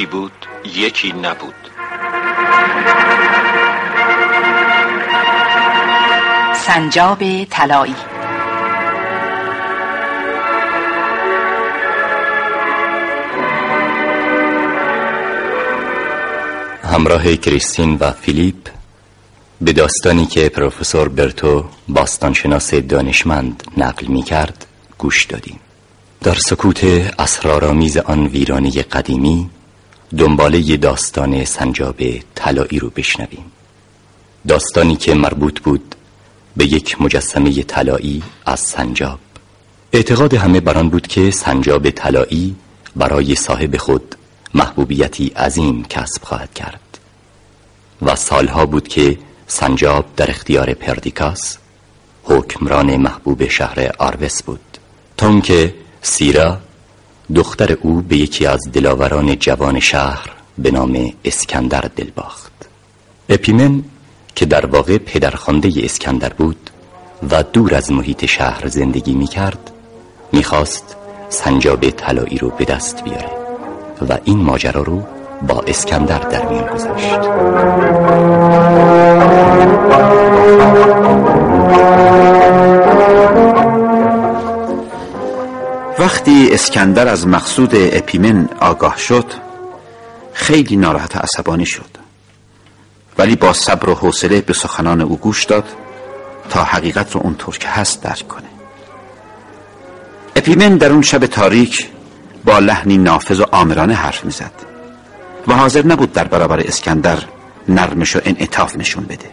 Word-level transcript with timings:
یکی 0.00 0.06
بود 0.06 0.32
یکی 0.64 1.12
نبود. 1.12 1.54
سنجاب 6.54 7.44
طلایی. 7.44 7.94
همراه 16.84 17.36
کریستین 17.36 17.96
و 18.00 18.10
فیلیپ 18.10 18.54
به 19.60 19.72
داستانی 19.72 20.26
که 20.26 20.48
پروفسور 20.48 21.08
برتو 21.08 21.64
باستانشناس 21.88 22.74
دانشمند 22.74 23.62
نقل 23.76 24.06
می 24.06 24.22
کرد 24.22 24.66
گوش 24.98 25.24
دادیم. 25.24 25.60
در 26.20 26.34
سکوت 26.34 26.84
اسرارآمیز 27.18 27.96
آن 27.96 28.26
ویرانی 28.26 28.70
قدیمی 28.70 29.50
دنباله 30.18 30.76
داستان 30.76 31.44
سنجاب 31.44 31.96
طلایی 32.34 32.78
رو 32.78 32.90
بشنویم. 32.90 33.44
داستانی 34.48 34.96
که 34.96 35.14
مربوط 35.14 35.60
بود 35.60 35.94
به 36.56 36.64
یک 36.64 37.02
مجسمه 37.02 37.62
طلایی 37.62 38.22
از 38.46 38.60
سنجاب. 38.60 39.18
اعتقاد 39.92 40.34
همه 40.34 40.60
بران 40.60 40.88
بود 40.88 41.06
که 41.06 41.30
سنجاب 41.30 41.90
طلایی 41.90 42.56
برای 42.96 43.34
صاحب 43.34 43.76
خود 43.76 44.14
محبوبیتی 44.54 45.26
عظیم 45.26 45.84
کسب 45.84 46.24
خواهد 46.24 46.54
کرد. 46.54 46.98
و 48.02 48.16
سالها 48.16 48.66
بود 48.66 48.88
که 48.88 49.18
سنجاب 49.46 50.04
در 50.16 50.30
اختیار 50.30 50.74
پردیکاس 50.74 51.58
حکمران 52.24 52.96
محبوب 52.96 53.48
شهر 53.48 53.90
آروس 53.98 54.42
بود. 54.42 54.78
تا 55.16 55.40
که 55.40 55.74
سیرا 56.02 56.58
دختر 57.34 57.76
او 57.82 58.00
به 58.08 58.16
یکی 58.16 58.46
از 58.46 58.60
دلاوران 58.72 59.38
جوان 59.38 59.80
شهر 59.80 60.30
به 60.58 60.70
نام 60.70 61.12
اسکندر 61.24 61.90
دل 61.96 62.10
باخت. 62.16 62.52
اپیمن 63.28 63.82
که 64.34 64.46
در 64.46 64.66
واقع 64.66 64.98
پدرخوانده 64.98 65.72
اسکندر 65.76 66.28
بود 66.28 66.70
و 67.30 67.42
دور 67.42 67.74
از 67.74 67.92
محیط 67.92 68.24
شهر 68.24 68.68
زندگی 68.68 69.14
می 69.14 69.26
کرد 69.26 69.70
می 70.32 70.42
خواست 70.42 70.96
سنجاب 71.28 71.90
طلایی 71.90 72.38
رو 72.38 72.50
به 72.50 72.64
دست 72.64 73.04
بیاره 73.04 73.30
و 74.08 74.18
این 74.24 74.38
ماجرا 74.38 74.82
رو 74.82 75.02
با 75.48 75.64
اسکندر 75.66 76.18
در 76.18 76.48
میان 76.48 76.74
گذاشت. 76.74 77.20
وقتی 86.00 86.48
اسکندر 86.52 87.08
از 87.08 87.26
مقصود 87.26 87.70
اپیمن 87.74 88.48
آگاه 88.60 88.98
شد 88.98 89.24
خیلی 90.32 90.76
ناراحت 90.76 91.16
عصبانی 91.16 91.66
شد. 91.66 91.90
ولی 93.18 93.36
با 93.36 93.52
صبر 93.52 93.88
و 93.90 93.94
حوصله 93.94 94.40
به 94.40 94.52
سخنان 94.52 95.00
او 95.00 95.16
گوش 95.16 95.44
داد 95.44 95.64
تا 96.50 96.64
حقیقت 96.64 97.12
رو 97.12 97.20
اونطور 97.24 97.58
که 97.58 97.68
هست 97.68 98.02
درک 98.02 98.28
کنه. 98.28 98.48
اپیمن 100.36 100.76
در 100.76 100.92
اون 100.92 101.02
شب 101.02 101.26
تاریک 101.26 101.88
با 102.44 102.58
لحنی 102.58 102.98
نافذ 102.98 103.40
و 103.40 103.44
آمرانه 103.52 103.94
حرف 103.94 104.24
می‌زد 104.24 104.52
و 105.46 105.54
حاضر 105.54 105.86
نبود 105.86 106.12
در 106.12 106.24
برابر 106.24 106.60
اسکندر 106.60 107.18
نرمش 107.68 108.16
و 108.16 108.20
انعطاف 108.24 108.76
نشون 108.76 109.04
بده. 109.04 109.30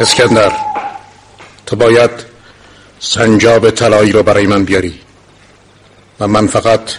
اسکندر 0.00 0.52
تو 1.66 1.76
باید 1.76 2.10
سنجاب 3.00 3.70
طلایی 3.70 4.12
رو 4.12 4.22
برای 4.22 4.46
من 4.46 4.64
بیاری 4.64 5.00
و 6.20 6.28
من 6.28 6.46
فقط 6.46 6.92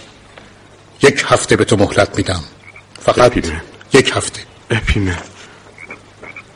یک 1.02 1.26
هفته 1.28 1.56
به 1.56 1.66
تو 1.66 1.78
مهلت 1.78 2.18
میدم. 2.18 2.44
فقط 3.02 3.20
اپیمه. 3.20 3.62
یک 3.94 4.12
هفته. 4.16 4.42
اپیمه. 4.72 5.18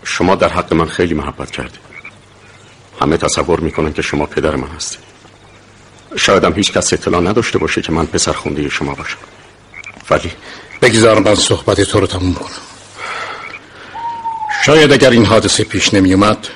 شما 0.04 0.36
در 0.36 0.50
حق 0.50 0.74
من 0.74 0.88
خیلی 0.88 1.14
محبت 1.14 1.52
کردی. 1.52 1.78
همه 3.02 3.18
تصور 3.18 3.60
می‌کنن 3.60 3.94
که 3.94 4.02
شما 4.02 4.26
پدر 4.26 4.56
من 4.56 4.68
هستی. 4.68 4.98
شایدم 6.16 6.54
هیچ 6.54 6.72
کس 6.72 6.94
اطلاع 6.94 7.22
نداشته 7.22 7.58
باشه 7.58 7.82
که 7.82 7.92
من 7.92 8.06
پسر 8.06 8.34
خونده 8.34 8.70
شما 8.70 8.94
باشم. 8.94 9.18
ولی 10.10 10.32
بگذار 10.82 11.20
من 11.20 11.36
صحبت 11.36 11.82
تو 11.82 12.00
رو 12.00 12.08
تموم 12.08 12.34
کنم. 12.34 12.75
شاید 14.66 14.92
اگر 14.92 15.10
این 15.10 15.26
حادثه 15.26 15.64
پیش 15.64 15.94
نمی 15.94 16.14
اومد 16.14 16.48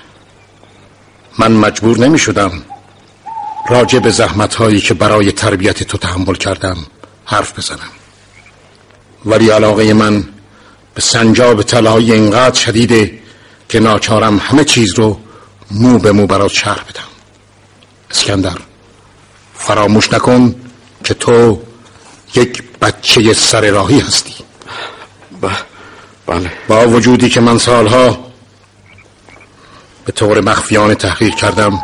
من 1.40 1.52
مجبور 1.52 1.98
نمی 1.98 2.20
شدم 2.20 2.52
راجع 3.70 4.00
به 4.00 4.12
زحمت 4.12 4.56
هایی 4.56 4.82
که 4.82 4.94
برای 4.94 5.32
تربیت 5.32 5.84
تو 5.84 5.98
تحمل 5.98 6.36
کردم 6.36 6.78
حرف 7.26 7.58
بزنم 7.58 7.90
ولی 9.26 9.50
علاقه 9.50 9.94
من 9.94 10.24
به 10.96 11.02
سنجاب 11.02 11.64
طلایی 11.64 12.12
اینقدر 12.12 12.60
شدیده 12.60 13.20
که 13.70 13.80
ناچارم 13.80 14.38
همه 14.38 14.64
چیز 14.64 14.94
رو 14.94 15.20
مو 15.72 16.00
به 16.00 16.12
مو 16.12 16.28
برات 16.28 16.52
شرح 16.52 16.84
بدم 16.84 17.10
اسکندر 18.12 18.58
فراموش 19.54 20.14
نکن 20.14 20.56
که 21.04 21.14
تو 21.14 21.62
یک 22.36 22.64
بچه 22.82 23.34
سر 23.34 23.72
راهی 23.72 24.00
هستی. 24.00 24.34
بله. 26.30 26.52
با 26.68 26.88
وجودی 26.88 27.30
که 27.30 27.42
من 27.42 27.58
سالها 27.58 28.32
به 30.06 30.12
طور 30.12 30.42
مخفیانه 30.42 30.96
تحقیق 30.96 31.36
کردم 31.36 31.80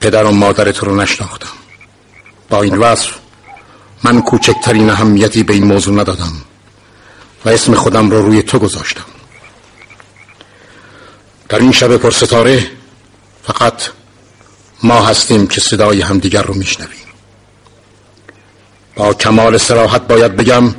پدر 0.00 0.24
و 0.24 0.30
مادر 0.30 0.72
تو 0.72 0.86
رو 0.86 0.96
نشناختم. 0.96 1.48
با 2.48 2.62
این 2.62 2.78
وصف 2.78 3.14
من 4.04 4.22
کوچکترین 4.22 4.90
اهمیتی 4.90 5.42
به 5.42 5.54
این 5.54 5.64
موضوع 5.64 6.00
ندادم 6.00 6.32
و 7.44 7.48
اسم 7.48 7.74
خودم 7.74 8.10
رو 8.10 8.22
روی 8.22 8.42
تو 8.42 8.58
گذاشتم. 8.58 9.04
در 11.48 11.58
این 11.58 11.72
شب 11.72 11.96
پرستاره 11.96 12.66
فقط 13.42 13.82
ما 14.82 15.02
هستیم 15.02 15.46
که 15.46 15.60
صدای 15.60 16.00
همدیگر 16.00 16.42
رو 16.42 16.54
میشنویم. 16.54 16.98
با 18.96 19.14
کمال 19.14 19.58
سراحت 19.58 20.06
باید 20.08 20.36
بگم 20.36 20.74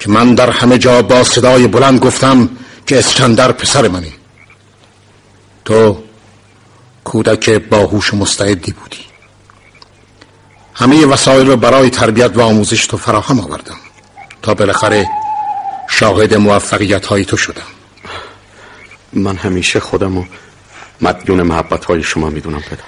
که 0.00 0.10
من 0.10 0.34
در 0.34 0.50
همه 0.50 0.78
جا 0.78 1.02
با 1.02 1.24
صدای 1.24 1.66
بلند 1.66 1.98
گفتم 1.98 2.48
که 2.86 2.98
اسکندر 2.98 3.52
پسر 3.52 3.88
منی. 3.88 4.12
تو 5.64 6.02
کودک 7.04 7.50
باهوش 7.50 8.14
و 8.14 8.16
مستعدی 8.16 8.72
بودی. 8.72 9.04
همه 10.74 11.06
وسایل 11.06 11.46
رو 11.46 11.56
برای 11.56 11.90
تربیت 11.90 12.36
و 12.36 12.40
آموزش 12.40 12.86
تو 12.86 12.96
فراهم 12.96 13.40
آوردم. 13.40 13.76
تا 14.42 14.54
بالاخره 14.54 15.08
شاهد 15.88 16.34
موفقیت 16.34 17.06
های 17.06 17.24
تو 17.24 17.36
شدم. 17.36 17.62
من 19.12 19.36
همیشه 19.36 19.80
خودم 19.80 20.18
و 20.18 20.24
مدیون 21.00 21.42
محبت 21.42 21.84
های 21.84 22.02
شما 22.02 22.30
می‌دونم 22.30 22.60
پدر. 22.60 22.84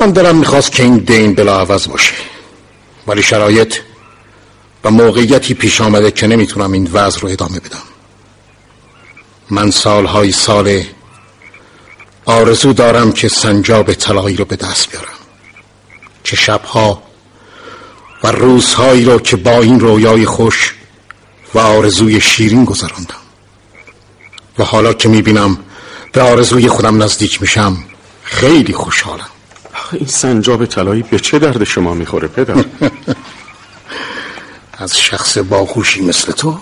من 0.00 0.10
دلم 0.10 0.36
می‌خواست 0.36 0.72
که 0.72 0.82
این 0.82 0.96
دین 0.96 1.34
بلا 1.34 1.60
عوض 1.60 1.88
باشه. 1.88 2.12
ولی 3.06 3.22
شرایط 3.22 3.76
و 4.84 4.90
موقعیتی 4.90 5.54
پیش 5.54 5.80
آمده 5.80 6.10
که 6.10 6.26
نمی‌تونم 6.26 6.72
این 6.72 6.90
وضع 6.92 7.20
رو 7.20 7.28
ادامه 7.28 7.60
بدم. 7.60 7.82
من 9.50 9.70
سالهای 9.70 10.32
سال 10.32 10.82
آرزو 12.24 12.72
دارم 12.72 13.12
که 13.12 13.28
سنجاب 13.28 13.92
طلایی 13.92 14.36
رو 14.36 14.44
به 14.44 14.56
دست 14.56 14.90
بیارم. 14.90 15.06
که 16.24 16.36
شبها 16.36 17.02
و 18.24 18.32
روزهایی 18.32 19.04
رو 19.04 19.18
که 19.18 19.36
با 19.36 19.60
این 19.60 19.80
رویای 19.80 20.26
خوش 20.26 20.74
و 21.54 21.58
آرزوی 21.58 22.20
شیرین 22.20 22.64
گذراندم. 22.64 23.14
و 24.58 24.64
حالا 24.64 24.92
که 24.92 25.08
می‌بینم 25.08 25.58
به 26.12 26.22
آرزوی 26.22 26.68
خودم 26.68 27.02
نزدیک 27.02 27.42
میشم 27.42 27.76
خیلی 28.22 28.72
خوشحالم. 28.72 29.28
این 29.92 30.06
سنجاب 30.06 30.66
طلایی 30.66 31.02
به 31.02 31.18
چه 31.18 31.38
درد 31.38 31.64
شما 31.64 31.94
می‌خوره 31.94 32.28
پدر؟ 32.28 32.64
از 34.78 34.98
شخص 34.98 35.38
باهوشی 35.38 36.00
مثل 36.00 36.32
تو 36.32 36.58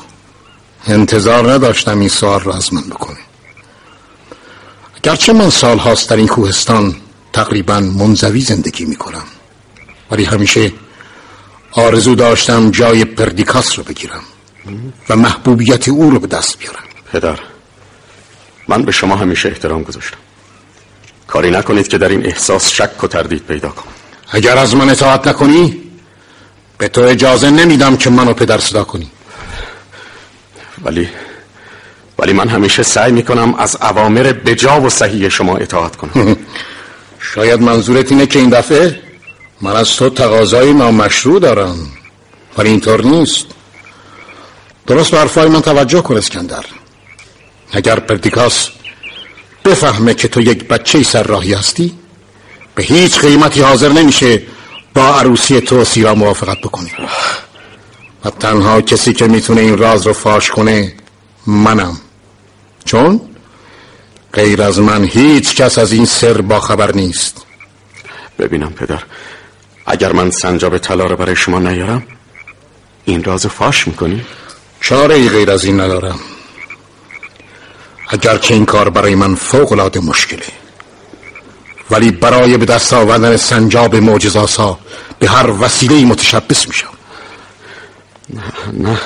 انتظار 0.86 1.52
نداشتم 1.52 1.98
این 1.98 2.08
سوال 2.08 2.40
رو 2.40 2.52
از 2.52 2.74
من 2.74 2.82
بکنه 2.82 3.18
گرچه 5.02 5.32
من 5.32 5.50
سال 5.50 5.78
هاست 5.78 6.10
در 6.10 6.16
این 6.16 6.26
کوهستان 6.26 6.96
تقریبا 7.32 7.80
منزوی 7.80 8.40
زندگی 8.40 8.84
می‌کنم 8.84 9.24
ولی 10.10 10.24
همیشه 10.24 10.72
آرزو 11.72 12.14
داشتم 12.14 12.70
جای 12.70 13.04
پردیکاس 13.04 13.78
رو 13.78 13.84
بگیرم 13.84 14.22
و 15.08 15.16
محبوبیت 15.16 15.88
او 15.88 16.10
رو 16.10 16.18
به 16.18 16.26
دست 16.26 16.58
بیارم. 16.58 16.82
پدر 17.12 17.38
من 18.68 18.82
به 18.82 18.92
شما 18.92 19.16
همیشه 19.16 19.48
احترام 19.48 19.82
گذاشتم. 19.82 20.18
کاری 21.26 21.50
نکنید 21.50 21.88
که 21.88 21.98
در 21.98 22.08
این 22.08 22.26
احساس 22.26 22.70
شک 22.70 23.04
و 23.04 23.06
تردید 23.06 23.42
پیدا 23.42 23.68
کنم. 23.68 23.92
اگر 24.28 24.58
از 24.58 24.74
من 24.74 24.90
اطاعت 24.90 25.28
نکنی 25.28 25.83
به 26.78 26.88
تو 26.88 27.00
اجازه 27.00 27.50
نمیدم 27.50 27.96
که 27.96 28.10
منو 28.10 28.34
پدر 28.34 28.58
صدا 28.58 28.84
کنی. 28.84 29.10
ولی 30.84 31.08
ولی 32.18 32.32
من 32.32 32.48
همیشه 32.48 32.82
سعی 32.82 33.12
می‌کنم 33.12 33.54
از 33.54 33.76
اوامر 33.82 34.32
بجا 34.32 34.80
و 34.80 34.90
صحیح 34.90 35.28
شما 35.28 35.56
اطاعت 35.56 35.96
کنم. 35.96 36.36
شاید 37.34 37.60
منظورت 37.60 38.12
اینه 38.12 38.26
که 38.26 38.38
این 38.38 38.50
دفعه 38.50 39.00
من 39.60 39.76
از 39.76 39.96
تو 39.96 40.10
تقاضای 40.10 40.72
نامشروع 40.72 41.40
دارم 41.40 41.88
ولی 42.58 42.68
اینطور 42.68 43.04
نیست. 43.04 43.46
درست 44.86 45.10
به 45.10 45.18
حرفای 45.18 45.48
من 45.48 45.62
توجه 45.62 46.02
کن 46.02 46.16
اسکندر. 46.16 46.64
اگر 47.72 48.00
پردیکاس 48.00 48.68
بفهمه 49.64 50.14
که 50.14 50.28
تو 50.28 50.40
یک 50.40 50.68
بچه 50.68 51.02
سر 51.02 51.22
راهی 51.22 51.52
هستی 51.52 51.94
به 52.74 52.82
هیچ 52.82 53.18
قیمتی 53.18 53.60
حاضر 53.60 53.88
نمیشه 53.88 54.42
با 54.94 55.14
عروسی 55.14 55.60
تو 55.60 55.84
سیرا 55.84 56.14
موافقت 56.14 56.58
بکنه 56.58 56.90
و 58.24 58.30
تنها 58.30 58.80
کسی 58.80 59.12
که 59.12 59.26
می‌تونه 59.26 59.60
این 59.60 59.78
راز 59.78 60.06
رو 60.06 60.12
فاش 60.12 60.50
کنه 60.50 60.94
منم. 61.46 62.00
چون 62.84 63.20
غیر 64.32 64.62
از 64.62 64.78
من 64.78 65.04
هیچ 65.04 65.54
کس 65.54 65.78
از 65.78 65.92
این 65.92 66.04
سر 66.04 66.40
با 66.40 66.60
خبر 66.60 66.92
نیست. 66.92 67.46
ببینم 68.38 68.72
پدر 68.72 69.02
اگر 69.86 70.12
من 70.12 70.30
سنجاب 70.30 70.78
طلا 70.78 71.06
رو 71.06 71.16
برای 71.16 71.36
شما 71.36 71.58
نیارم 71.58 72.06
این 73.04 73.24
راز 73.24 73.46
فاش 73.46 73.88
می‌کنی؟ 73.88 74.24
چاره 74.80 75.14
ای 75.14 75.28
غیر 75.28 75.50
از 75.50 75.64
این 75.64 75.80
ندارم. 75.80 76.18
اگر 78.08 78.38
که 78.38 78.54
این 78.54 78.66
کار 78.66 78.90
برای 78.90 79.14
من 79.14 79.34
فوق 79.34 79.72
العاده 79.72 80.00
مشکله. 80.00 80.63
ولی 81.90 82.10
برای 82.10 82.56
به 82.56 82.64
دست 82.64 82.92
آوردن 82.92 83.36
سنجاب 83.36 83.96
معجزاسا 83.96 84.78
به 85.18 85.28
هر 85.28 85.50
وسیله 85.50 86.04
متشبس 86.04 86.68
میشم. 86.68 86.88
نه 88.34 88.42
نه. 88.72 89.00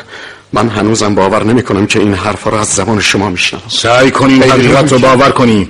من 0.53 0.69
هنوزم 0.69 1.15
باور 1.15 1.45
نمی 1.45 1.63
کنم 1.63 1.87
که 1.87 1.99
این 1.99 2.15
حرفا 2.15 2.51
رو 2.51 2.57
از 2.57 2.69
زبان 2.69 3.01
شما 3.01 3.31
میشنم 3.31 3.63
سعی 3.69 4.11
کنین 4.11 4.43
حقیقت 4.43 4.93
رو 4.93 4.99
باور 4.99 5.31
کنی. 5.31 5.69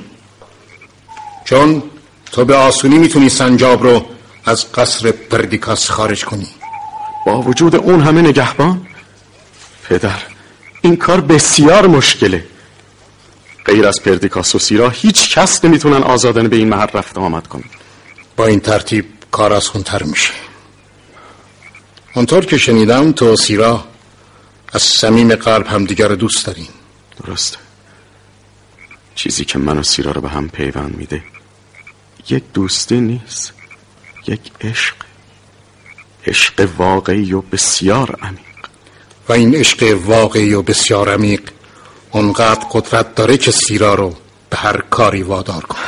چون 1.44 1.82
تو 2.32 2.44
به 2.44 2.54
آسونی 2.54 2.98
می‌تونی 2.98 3.28
سنجاب 3.28 3.82
رو 3.82 4.06
از 4.44 4.72
قصر 4.72 5.10
پردیکاس 5.10 5.90
خارج 5.90 6.24
کنی. 6.24 6.46
با 7.26 7.40
وجود 7.40 7.76
اون 7.76 8.00
همه 8.00 8.22
نگهبان 8.22 8.86
پدر 9.88 10.18
این 10.82 10.96
کار 10.96 11.20
بسیار 11.20 11.86
مشکله. 11.86 12.44
غیر 13.68 13.86
از 13.86 14.02
پردیکاس 14.02 14.54
و 14.54 14.58
سیرا 14.58 14.90
هیچ 14.90 15.34
کس 15.34 15.64
نمی‌تونن 15.64 16.02
آزادن 16.02 16.48
به 16.48 16.56
این 16.56 16.68
محل 16.68 16.86
رفت 16.94 17.18
آمد 17.18 17.46
کنن. 17.46 17.70
با 18.36 18.46
این 18.46 18.60
ترتیب 18.60 19.04
کار 19.30 19.52
از 19.52 19.68
خونتر 19.68 20.02
میشه. 20.02 20.32
اونطور 22.14 22.44
که 22.44 22.58
شنیدم 22.58 23.12
تو 23.12 23.36
سیرا 23.36 23.84
از 24.72 24.82
صمیم 24.82 25.34
قلب 25.34 25.66
همدیگر 25.66 26.08
دوست 26.08 26.46
دارین. 26.46 26.68
درسته 27.24 27.58
چیزی 29.14 29.44
که 29.44 29.58
من 29.58 29.78
و 29.78 29.82
سیرا 29.82 30.12
رو 30.12 30.20
به 30.20 30.28
هم 30.28 30.48
پیوند 30.48 30.96
میده 30.96 31.22
یک 32.28 32.44
دوستی 32.54 33.00
نیست 33.00 33.52
یک 34.26 34.40
عشق. 34.60 34.94
عشق 36.26 36.68
واقعی 36.78 37.32
و 37.32 37.40
بسیار 37.40 38.16
عمیق. 38.22 38.66
و 39.28 39.32
این 39.32 39.54
عشق 39.54 39.98
واقعی 40.04 40.54
و 40.54 40.62
بسیار 40.62 41.12
عمیق 41.14 41.50
اونقدر 42.18 42.60
قدرت 42.72 43.14
داره 43.14 43.36
که 43.36 43.50
سیرا 43.50 43.94
رو 43.94 44.14
به 44.50 44.56
هر 44.56 44.82
کاری 44.90 45.22
وادار 45.22 45.62
کنه. 45.62 45.80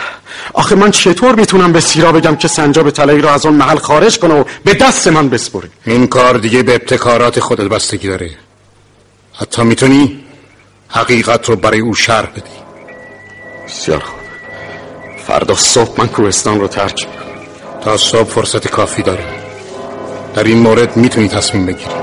آخه 0.55 0.75
من 0.75 0.91
چطور 0.91 1.35
می‌تونم 1.35 1.73
به 1.73 1.81
سیرا 1.81 2.13
بگم 2.13 2.37
که 2.37 2.49
سنجاب 2.49 2.91
طلایی 2.91 3.21
رو 3.21 3.29
از 3.29 3.47
اون 3.47 3.55
محل 3.55 3.79
خارج 3.79 4.19
کنه 4.19 4.35
و 4.35 4.45
به 4.65 4.75
دست 4.75 5.09
من 5.09 5.29
بسپره؟ 5.29 5.71
این 5.87 6.07
کار 6.07 6.39
دیگه 6.39 6.63
به 6.63 6.75
ابتکارات 6.75 7.41
خودت 7.41 7.65
بستگی 7.65 8.09
داره. 8.09 8.31
حتی 9.41 9.63
می‌تونی 9.63 10.25
حقیقت 10.89 11.49
رو 11.49 11.57
برای 11.57 11.81
او 11.81 11.95
شرح 11.95 12.27
بدی. 12.27 12.43
بسیار 13.69 13.99
خوب. 13.99 14.21
فردا 15.27 15.55
صبح 15.55 16.01
من 16.01 16.09
کوهستان 16.09 16.61
رو 16.61 16.69
ترک 16.69 17.07
می‌کنم. 17.07 17.81
تا 17.85 17.97
صبح 17.97 18.31
فرصت 18.31 18.69
کافی 18.69 19.03
داری 19.03 19.25
در 20.35 20.45
این 20.45 20.59
مورد 20.59 20.97
می‌تونی 20.97 21.29
تصمیم 21.29 21.67
بگیری. 21.67 21.95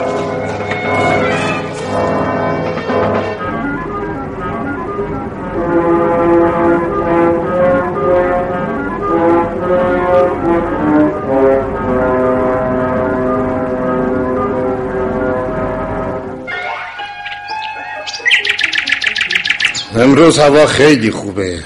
امروز 20.00 20.40
هوا 20.40 20.66
خیلی 20.66 21.12
خوبه. 21.12 21.64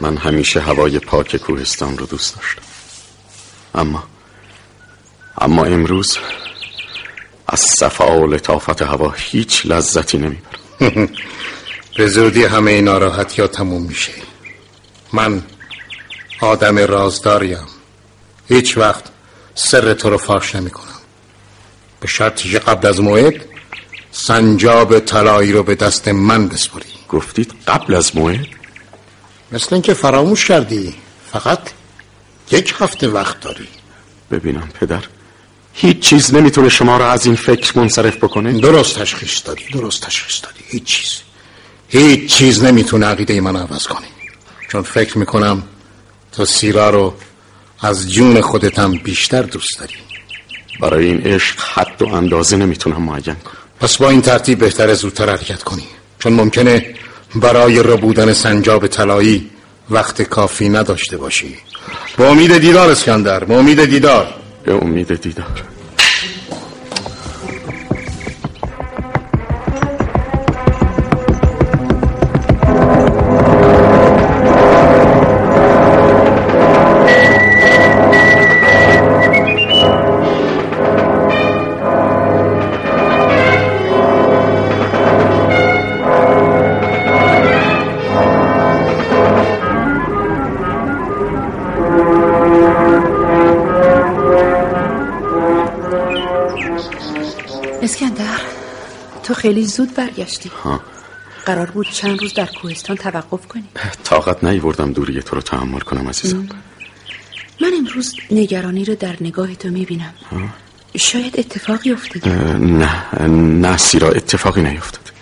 من 0.00 0.16
همیشه 0.16 0.60
هوای 0.60 0.98
پاک 0.98 1.36
کوهستان 1.36 1.98
رو 1.98 2.06
دوست 2.06 2.36
داشتم. 2.36 2.62
اما 3.74 4.04
اما 5.38 5.64
امروز 5.64 6.18
از 7.48 7.60
صفا 7.60 8.20
و 8.20 8.26
لطافت 8.26 8.82
هوا 8.82 9.14
هیچ 9.16 9.66
لذتی 9.66 10.18
نمی‌برم. 10.18 11.08
به 11.98 12.06
زودی 12.06 12.44
همه 12.44 12.70
این 12.70 12.84
ناراحتی 12.84 13.42
ها 13.42 13.48
تموم 13.48 13.82
میشه. 13.82 14.12
من 15.12 15.42
آدم 16.40 16.78
رازداریم. 16.78 17.66
هیچ 18.48 18.78
وقت 18.78 19.04
سر 19.54 19.94
تو 19.94 20.10
رو 20.10 20.18
فاش 20.18 20.54
نمی 20.54 20.70
کنم 20.70 21.00
به 22.00 22.08
شرطی 22.08 22.50
که 22.50 22.58
قبل 22.58 22.88
از 22.88 23.00
موعد 23.00 23.34
سنجاب 24.12 24.98
طلایی 24.98 25.52
رو 25.52 25.62
به 25.62 25.74
دست 25.74 26.08
من 26.08 26.48
بسپری 26.48 26.93
گفتید 27.08 27.54
قبل 27.66 27.94
از 27.94 28.16
موعد؟ 28.16 28.46
مثل 29.52 29.68
اینکه 29.72 29.94
فراموش 29.94 30.46
کردی. 30.46 30.94
فقط 31.32 31.60
یک 32.50 32.74
هفته 32.78 33.08
وقت 33.08 33.40
داری. 33.40 33.68
ببینم 34.30 34.68
پدر. 34.80 35.04
هیچ 35.72 35.98
چیز 36.00 36.34
نمی‌تونه 36.34 36.68
شما 36.68 36.96
را 36.96 37.12
از 37.12 37.26
این 37.26 37.36
فکر 37.36 37.78
منصرف 37.78 38.16
بکنه؟ 38.16 38.52
درست 38.52 38.98
تشخیص 38.98 39.42
دادی 39.44 39.64
درست 39.72 40.02
تشخیص 40.02 40.42
دادی. 40.42 40.60
هیچ 40.66 40.84
چیز. 40.84 41.20
هیچ 41.88 42.34
چیز 42.34 42.64
نمی‌تونه 42.64 43.06
عقیده 43.06 43.40
من 43.40 43.56
عوض 43.56 43.86
کنه. 43.86 44.06
چون 44.68 44.82
فکر 44.82 45.18
می‌کنم 45.18 45.62
تو 46.32 46.44
سیرا 46.44 46.90
رو 46.90 47.14
از 47.80 48.12
جون 48.12 48.40
خودتم 48.40 48.92
بیشتر 48.92 49.42
دوست 49.42 49.78
داری. 49.78 49.94
برای 50.80 51.06
این 51.06 51.20
عشق 51.20 51.60
حد 51.60 52.02
و 52.02 52.06
اندازه 52.06 52.56
نمی‌تونم 52.56 53.02
معین 53.02 53.22
کنم. 53.34 53.56
پس 53.80 53.96
با 53.96 54.10
این 54.10 54.22
ترتیب 54.22 54.58
بهتر 54.58 54.94
زودتر 54.94 55.30
حرکت 55.30 55.62
کنی. 55.62 55.86
چون 56.24 56.32
ممکنه 56.32 56.94
برای 57.34 57.82
ربودن 57.82 58.32
سنجاب 58.32 58.86
طلایی 58.86 59.50
وقت 59.90 60.22
کافی 60.22 60.68
نداشته 60.68 61.16
باشی. 61.16 61.56
با 62.18 62.28
امید 62.28 62.58
دیدار 62.58 62.90
اسکندر 62.90 63.44
با 63.44 63.58
امید 63.58 63.84
دیدار. 63.84 64.34
به 64.64 64.74
امید 64.74 65.20
دیدار. 65.20 65.73
اسکندر 97.84 98.40
تو 99.22 99.34
خیلی 99.34 99.64
زود 99.64 99.94
برگشتی. 99.94 100.50
ها. 100.64 100.80
قرار 101.46 101.70
بود 101.70 101.90
چند 101.90 102.20
روز 102.20 102.34
در 102.34 102.46
کوهستان 102.46 102.96
توقف 102.96 103.48
کنی. 103.48 103.64
طاقت 104.04 104.44
نیوردم 104.44 104.92
دوری 104.92 105.22
تو 105.22 105.36
رو 105.36 105.42
تحمل 105.42 105.80
کنم 105.80 106.08
عزیزم. 106.08 106.48
من 107.60 107.72
امروز 107.78 108.14
نگرانی 108.30 108.84
رو 108.84 108.94
در 108.94 109.16
نگاه 109.20 109.54
تو 109.54 109.68
می‌بینم. 109.68 110.14
شاید 110.96 111.38
اتفاقی 111.38 111.92
افتاده. 111.92 112.30
نه 112.58 113.14
نه 113.28 113.76
سیرا 113.76 114.10
اتفاقی 114.10 114.62
نیفتاد. 114.62 115.12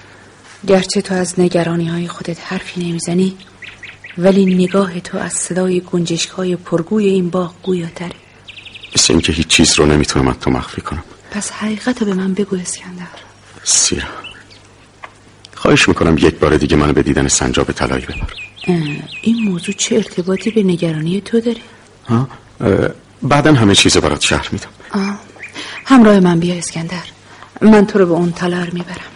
گرچه 0.66 1.02
تو 1.02 1.14
از 1.14 1.40
نگرانی 1.40 1.88
های 1.88 2.08
خودت 2.08 2.38
حرفی 2.44 2.88
نمی‌زنی 2.88 3.36
ولی 4.18 4.46
نگاه 4.46 5.00
تو 5.00 5.18
از 5.18 5.32
صدای 5.32 5.80
گنجشک 5.80 6.30
های 6.30 6.56
پرگوی 6.56 7.06
این 7.06 7.30
باغ 7.30 7.54
گویاتره. 7.62 8.16
مثل 8.96 9.12
اینکه 9.12 9.32
هیچ 9.32 9.46
چیز 9.46 9.78
رو 9.78 9.86
نمی‌تونم 9.86 10.28
از 10.28 10.36
تو 10.40 10.50
مخفی 10.50 10.80
کنم. 10.80 11.04
پس 11.32 11.50
حقیقت 11.50 12.02
رو 12.02 12.06
به 12.06 12.14
من 12.14 12.34
بگو 12.34 12.56
اسکندر 12.56 13.06
سیرا 13.64 14.08
خواهش 15.54 15.88
می‌کنم 15.88 16.18
یک 16.18 16.34
بار 16.38 16.56
دیگه 16.56 16.76
منو 16.76 16.92
به 16.92 17.02
دیدن 17.02 17.28
سنجاب 17.28 17.72
طلایی 17.72 18.06
ببر 18.06 18.32
این 19.22 19.44
موضوع 19.44 19.74
چه 19.74 19.96
ارتباطی 19.96 20.50
به 20.50 20.62
نگرانی 20.62 21.20
تو 21.20 21.40
داره؟ 21.40 21.60
ها؟ 22.08 22.28
بعدا 23.22 23.52
همه 23.54 23.74
چیز 23.74 23.96
برات 23.96 24.20
شرح 24.20 24.48
میدم 24.52 24.68
آه. 24.90 25.18
همراه 25.84 26.20
من 26.20 26.40
بیا 26.40 26.54
اسکندر 26.54 27.04
من 27.60 27.86
تو 27.86 27.98
رو 27.98 28.06
به 28.06 28.12
اون 28.12 28.32
تالار 28.32 28.70
می‌برم 28.70 29.12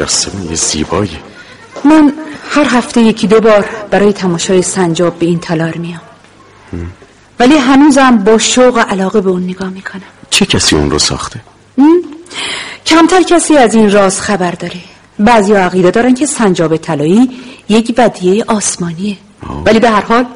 مجسمه 0.00 0.54
زیبایی. 0.54 1.18
من 1.84 2.12
هر 2.50 2.64
هفته 2.64 3.00
یکی 3.00 3.26
دو 3.26 3.40
بار 3.40 3.68
برای 3.90 4.12
تماشای 4.12 4.62
سنجاب 4.62 5.18
به 5.18 5.26
این 5.26 5.40
تالار 5.40 5.76
میام. 5.76 6.00
ولی 7.38 7.56
هنوزم 7.56 8.18
با 8.18 8.38
شوق 8.38 8.76
و 8.76 8.78
علاقه 8.78 9.20
به 9.20 9.30
اون 9.30 9.42
نگاه 9.42 9.68
می‌کنم. 9.68 10.02
چه 10.30 10.46
کسی 10.46 10.76
اون 10.76 10.90
رو 10.90 10.98
ساخته؟ 10.98 11.40
کمتر 12.86 13.22
کسی 13.22 13.56
از 13.56 13.74
این 13.74 13.90
راز 13.90 14.20
خبر 14.20 14.50
داره. 14.50 14.80
بعضی 15.18 15.52
عقیده 15.52 15.90
دارن 15.90 16.14
که 16.14 16.26
سنجاب 16.26 16.76
طلایی 16.76 17.30
یک 17.68 17.94
ودیه 17.98 18.44
آسمانیه. 18.48 19.16
ولی 19.64 19.78
به 19.78 19.90
هر 19.90 20.00
حال 20.00 20.26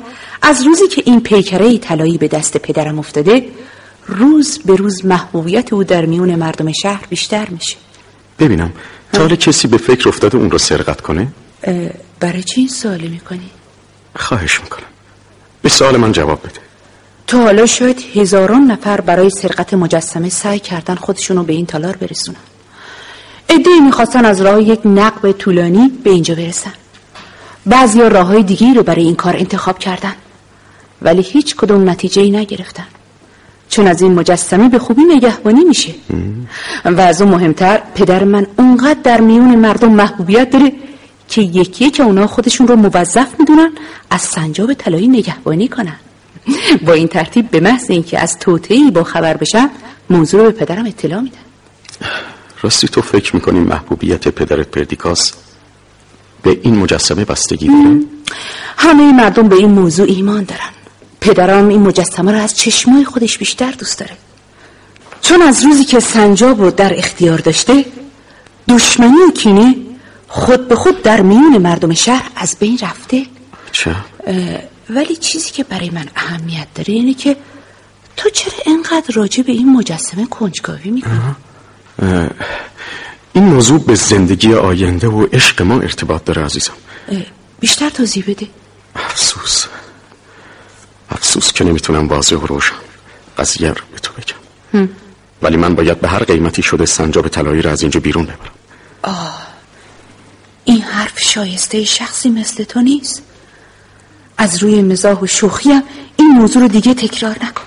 از 0.42 0.62
روزی 0.62 0.88
که 0.88 1.02
این 1.06 1.20
پیکره 1.20 1.78
طلایی 1.78 2.18
به 2.18 2.28
دست 2.28 2.56
پدرم 2.56 2.98
افتاده 2.98 3.48
روز 4.06 4.58
به 4.58 4.76
روز 4.76 5.04
محبوبیت 5.04 5.72
او 5.72 5.84
در 5.84 6.04
میون 6.06 6.34
مردم 6.34 6.72
شهر 6.72 7.06
بیشتر 7.08 7.48
میشه. 7.50 7.76
ببینم 8.38 8.72
تا 9.14 9.20
حالا 9.20 9.36
کسی 9.36 9.68
به 9.68 9.76
فکر 9.76 10.08
افتاده 10.08 10.38
اون 10.38 10.50
رو 10.50 10.58
سرقت 10.58 11.00
کنه؟ 11.00 11.28
برای 12.20 12.42
چی 12.42 12.60
این 12.60 12.68
سوالی 12.68 13.08
می‌کنی؟ 13.08 13.50
خواهش 14.16 14.60
می‌کنم. 14.60 14.86
به 15.62 15.68
سوال 15.68 15.96
من 15.96 16.12
جواب 16.12 16.40
بده. 16.40 16.60
تا 17.26 17.38
حالا 17.38 17.66
شاید 17.66 18.04
هزاران 18.14 18.62
نفر 18.70 19.00
برای 19.00 19.30
سرقت 19.30 19.74
مجسمه 19.74 20.28
سعی 20.28 20.58
کردن 20.58 20.94
خودشونو 20.94 21.42
به 21.42 21.52
این 21.52 21.66
تالار 21.66 21.96
برسونن. 21.96 22.38
ادهی 23.48 23.80
می‌خواستن 23.80 24.24
از 24.24 24.40
راه 24.40 24.62
یک 24.62 24.80
نقب 24.84 25.32
طولانی 25.32 25.88
به 26.04 26.10
اینجا 26.10 26.34
برسن. 26.34 26.72
بعضی 27.66 28.00
راه 28.00 28.26
های 28.26 28.42
دیگی 28.42 28.74
رو 28.74 28.82
برای 28.82 29.02
این 29.02 29.16
کار 29.16 29.36
انتخاب 29.36 29.78
کردن. 29.78 30.14
ولی 31.02 31.22
هیچ 31.22 31.56
کدوم 31.56 31.90
نتیجه 31.90 32.22
ای 32.22 32.30
نگرفتن. 32.30 32.86
چون 33.74 33.86
از 33.86 34.02
این 34.02 34.14
مجسمه 34.14 34.68
به 34.68 34.78
خوبی 34.78 35.02
نگهبانی 35.04 35.64
میشه. 35.64 35.94
و 36.84 37.00
از 37.00 37.22
اون 37.22 37.30
مهمتر 37.30 37.82
پدر 37.94 38.24
من 38.24 38.46
اونقدر 38.58 39.00
در 39.02 39.20
میون 39.20 39.56
مردم 39.56 39.92
محبوبیت 39.92 40.50
داره 40.50 40.72
که 41.28 41.42
یکی 41.42 41.90
که 41.90 42.02
اونا 42.02 42.26
خودشون 42.26 42.68
رو 42.68 42.76
موظف 42.76 43.34
می‌دونن 43.38 43.70
از 44.10 44.20
سنجاب 44.20 44.74
طلایی 44.74 45.08
نگهبانی 45.08 45.68
کنن. 45.68 45.96
با 46.86 46.92
این 46.92 47.08
ترتیب 47.08 47.50
به 47.50 47.60
محض 47.60 47.90
اینکه 47.90 48.18
از 48.18 48.38
توتهی 48.38 48.90
با 48.90 49.04
خبر 49.04 49.36
بشن 49.36 49.70
موضوع 50.10 50.40
رو 50.40 50.52
به 50.52 50.64
پدرم 50.64 50.86
اطلاع 50.86 51.20
میدن 51.20 51.38
راستی 52.62 52.88
تو 52.88 53.02
فکر 53.02 53.34
می‌کنی 53.34 53.58
محبوبیت 53.60 54.28
پدرت 54.28 54.68
پردیکاس 54.68 55.32
به 56.42 56.58
این 56.62 56.76
مجسمه 56.76 57.24
بستگی 57.24 57.66
داره؟ 57.66 58.00
همه 58.76 59.12
مردم 59.12 59.48
به 59.48 59.56
این 59.56 59.70
موضوع 59.70 60.06
ایمان 60.08 60.44
دارن. 60.44 60.70
پدرم 61.24 61.68
این 61.68 61.80
مجسمه 61.80 62.32
رو 62.32 62.38
از 62.38 62.58
چشمای 62.58 63.04
خودش 63.04 63.38
بیشتر 63.38 63.70
دوست 63.70 63.98
داره. 63.98 64.16
چون 65.22 65.42
از 65.42 65.64
روزی 65.64 65.84
که 65.84 66.00
سنجاب 66.00 66.60
رو 66.60 66.70
در 66.70 66.98
اختیار 66.98 67.38
داشته 67.38 67.84
دشمنی 68.68 69.22
و 69.28 69.30
کینه 69.30 69.76
خود 70.28 70.68
به 70.68 70.76
خود 70.76 71.02
در 71.02 71.20
میون 71.20 71.58
مردم 71.58 71.94
شهر 71.94 72.30
از 72.36 72.56
بین 72.58 72.78
رفته. 72.82 73.26
چه؟ 73.72 73.96
ولی 74.90 75.16
چیزی 75.16 75.50
که 75.50 75.64
برای 75.64 75.90
من 75.90 76.08
اهمیت 76.16 76.66
داره 76.74 76.94
اینه 76.94 77.14
که 77.14 77.36
تو 78.16 78.30
چرا 78.30 78.52
اینقدر 78.66 79.14
راجع 79.14 79.42
به 79.42 79.52
این 79.52 79.72
مجسمه 79.72 80.26
کنجکاوی 80.26 80.90
می‌کنی؟ 80.90 81.34
این 83.32 83.44
موضوع 83.44 83.80
به 83.80 83.94
زندگی 83.94 84.54
آینده 84.54 85.08
و 85.08 85.26
عشق 85.32 85.62
ما 85.62 85.80
ارتباط 85.80 86.24
داره 86.24 86.44
عزیزم. 86.44 86.72
بیشتر 87.60 87.90
توضیح 87.90 88.24
بده. 88.26 88.46
افسوس. 88.96 89.64
افسوس 91.24 91.52
که 91.52 91.64
نمی‌تونم 91.64 92.08
واضح 92.08 92.36
و 92.36 92.46
روشن 92.46 92.74
قضیه 93.38 93.68
رو 93.68 93.82
به 93.92 93.98
تو 93.98 94.12
بگم. 94.12 94.88
ولی 95.42 95.56
من 95.56 95.74
باید 95.74 96.00
به 96.00 96.08
هر 96.08 96.24
قیمتی 96.24 96.62
شده 96.62 96.86
سنجاب 96.86 97.28
طلایی 97.28 97.62
رو 97.62 97.70
از 97.70 97.82
اینجا 97.82 98.00
بیرون 98.00 98.24
ببرم. 98.24 98.54
آه. 99.02 99.46
این 100.64 100.80
حرف 100.80 101.20
شایسته 101.20 101.84
شخصی 101.84 102.28
مثل 102.28 102.64
تو 102.64 102.80
نیست؟ 102.80 103.22
از 104.38 104.62
روی 104.62 104.82
مزاح 104.82 105.20
و 105.20 105.26
شوخیم 105.26 105.82
این 106.16 106.28
موضوع 106.28 106.62
رو 106.62 106.68
دیگه 106.68 106.94
تکرار 106.94 107.36
نکن. 107.44 107.64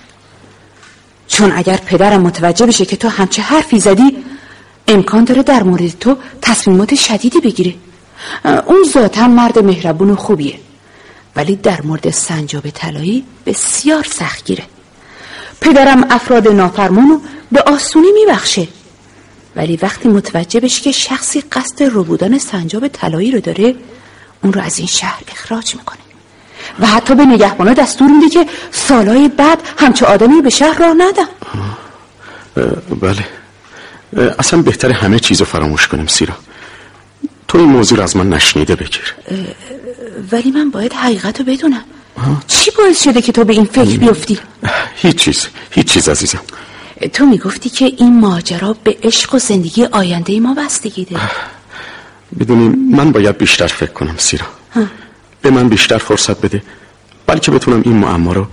چون 1.28 1.52
اگر 1.52 1.78
پدرم 1.78 2.22
متوجه 2.22 2.66
بشه 2.66 2.86
که 2.86 2.96
تو 2.96 3.10
همچه 3.10 3.42
حرفی 3.42 3.80
زدی 3.80 4.18
امکان 4.88 5.24
داره 5.24 5.44
در 5.44 5.64
مورد 5.64 6.00
تو 6.00 6.18
تصمیمات 6.42 6.96
شدیدی 6.96 7.40
بگیره. 7.40 7.76
اون 8.66 8.84
ذاتا 8.94 9.28
مرد 9.28 9.60
مهربون 9.60 10.10
و 10.10 10.16
خوبیه. 10.16 10.60
ولی 11.38 11.56
در 11.56 11.82
مورد 11.82 12.10
سنجاب 12.10 12.70
طلایی 12.70 13.24
بسیار 13.46 14.04
سختگیره 14.04 14.64
پدرم 15.62 16.06
افراد 16.10 16.48
نافرمانو 16.48 17.20
به 17.52 17.62
آسونی 17.62 18.12
میبخشه. 18.12 18.68
ولی 19.56 19.80
وقتی 19.82 20.10
متوجه 20.10 20.60
بشه 20.60 20.82
که 20.82 20.92
شخصی 20.92 21.42
قصد 21.42 21.84
ربودن 21.84 22.38
سنجاب 22.38 22.88
طلایی 22.88 23.32
رو 23.32 23.40
داره 23.40 23.76
اون 24.44 24.54
رو 24.54 24.62
از 24.62 24.78
این 24.78 24.88
شهر 24.88 25.24
اخراج 25.32 25.76
می‌کنه. 25.76 25.98
و 26.80 26.86
حتی 26.86 27.16
به 27.16 27.26
نگهبانا 27.26 27.74
دستور 27.74 28.08
میده 28.08 28.30
که 28.30 28.46
سالهای 28.72 29.28
بعد 29.28 29.60
همچه 29.78 30.06
آدمی 30.06 30.42
به 30.42 30.50
شهر 30.50 30.80
راه 30.80 30.94
ندن. 30.98 31.28
بله. 33.02 33.26
اصلا 34.40 34.62
بهتر 34.62 34.92
همه 34.92 35.20
چیز 35.20 35.40
رو 35.40 35.46
فراموش 35.46 35.88
کنیم 35.88 36.08
سیرا. 36.08 36.34
تو 37.48 37.58
این 37.58 37.68
موضوع 37.68 38.04
از 38.04 38.18
من 38.18 38.30
نشنیده 38.30 38.76
بگیر. 38.76 39.16
ولی 40.32 40.52
من 40.52 40.70
باید 40.70 40.94
حقیقت 40.94 41.40
رو 41.40 41.46
بدونم 41.46 41.84
چی 42.48 42.72
باعث 42.78 43.04
شده 43.04 43.22
که 43.22 43.32
تو 43.32 43.44
به 43.44 43.54
این 43.54 43.66
فکر 43.66 43.98
بیفتی؟ 43.98 44.40
هیچ 44.96 45.16
چیز 45.16 45.48
هیچ 45.72 45.92
چیز 45.92 46.10
عزیزم. 46.10 46.40
تو 47.14 47.26
می‌گفتی 47.26 47.70
که 47.70 47.86
این 47.86 48.20
ماجرا 48.20 48.76
به 48.84 48.98
عشق 49.04 49.36
و 49.36 49.40
زندگی 49.40 49.86
آینده 49.86 50.40
ما 50.40 50.54
بستگی 50.54 51.06
داره. 51.06 51.32
بدونی 52.40 52.68
من 52.96 53.12
باید 53.12 53.38
بیشتر 53.38 53.68
فکر 53.68 53.92
کنم 53.92 54.16
سیرا. 54.18 54.46
به 55.42 55.52
من 55.52 55.70
بیشتر 55.70 55.98
فرصت 55.98 56.42
بده 56.42 56.64
بلکه 57.28 57.52
بتونم 57.52 57.82
این 57.86 57.98
معما 57.98 58.34
رو 58.34 58.48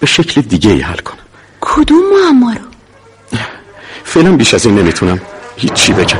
به 0.00 0.06
شکل 0.06 0.40
دیگه 0.40 0.70
ای 0.70 0.80
حل 0.80 0.96
کنم. 0.98 1.22
کدوم 1.60 2.02
معما 2.22 2.52
رو؟ 2.52 2.60
فعلا 4.04 4.32
بیش 4.32 4.54
از 4.54 4.66
این 4.66 4.78
نمی‌تونم 4.78 5.20
هیچی 5.56 5.92
بگم. 5.92 6.18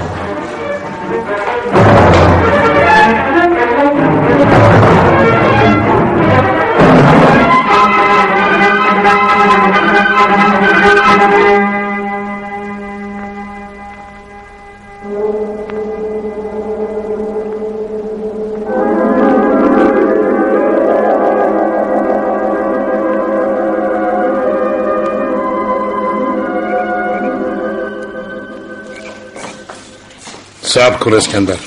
صبر 30.77 30.97
کن 30.97 31.15
اسکندر 31.15 31.59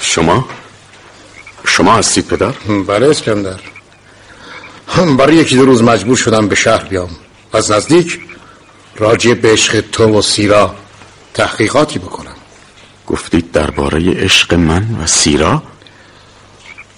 شما؟ 0.00 0.48
شما 1.66 1.94
هستید 1.94 2.26
پدر؟ 2.26 2.50
بله 2.86 3.10
اسکندر 3.10 3.60
هم 4.88 5.16
برای 5.16 5.36
یکی 5.36 5.56
دو 5.56 5.64
روز 5.64 5.82
مجبور 5.82 6.16
شدم 6.16 6.48
به 6.48 6.54
شهر 6.54 6.84
بیام 6.84 7.10
از 7.52 7.70
نزدیک 7.70 8.20
راجع 8.96 9.34
به 9.34 9.52
عشق 9.52 9.80
تو 9.92 10.18
و 10.18 10.22
سیرا 10.22 10.74
تحقیقاتی 11.34 11.98
بکنم 11.98 12.36
گفتید 13.06 13.52
درباره 13.52 14.12
عشق 14.12 14.54
من 14.54 14.96
و 15.02 15.06
سیرا؟ 15.06 15.62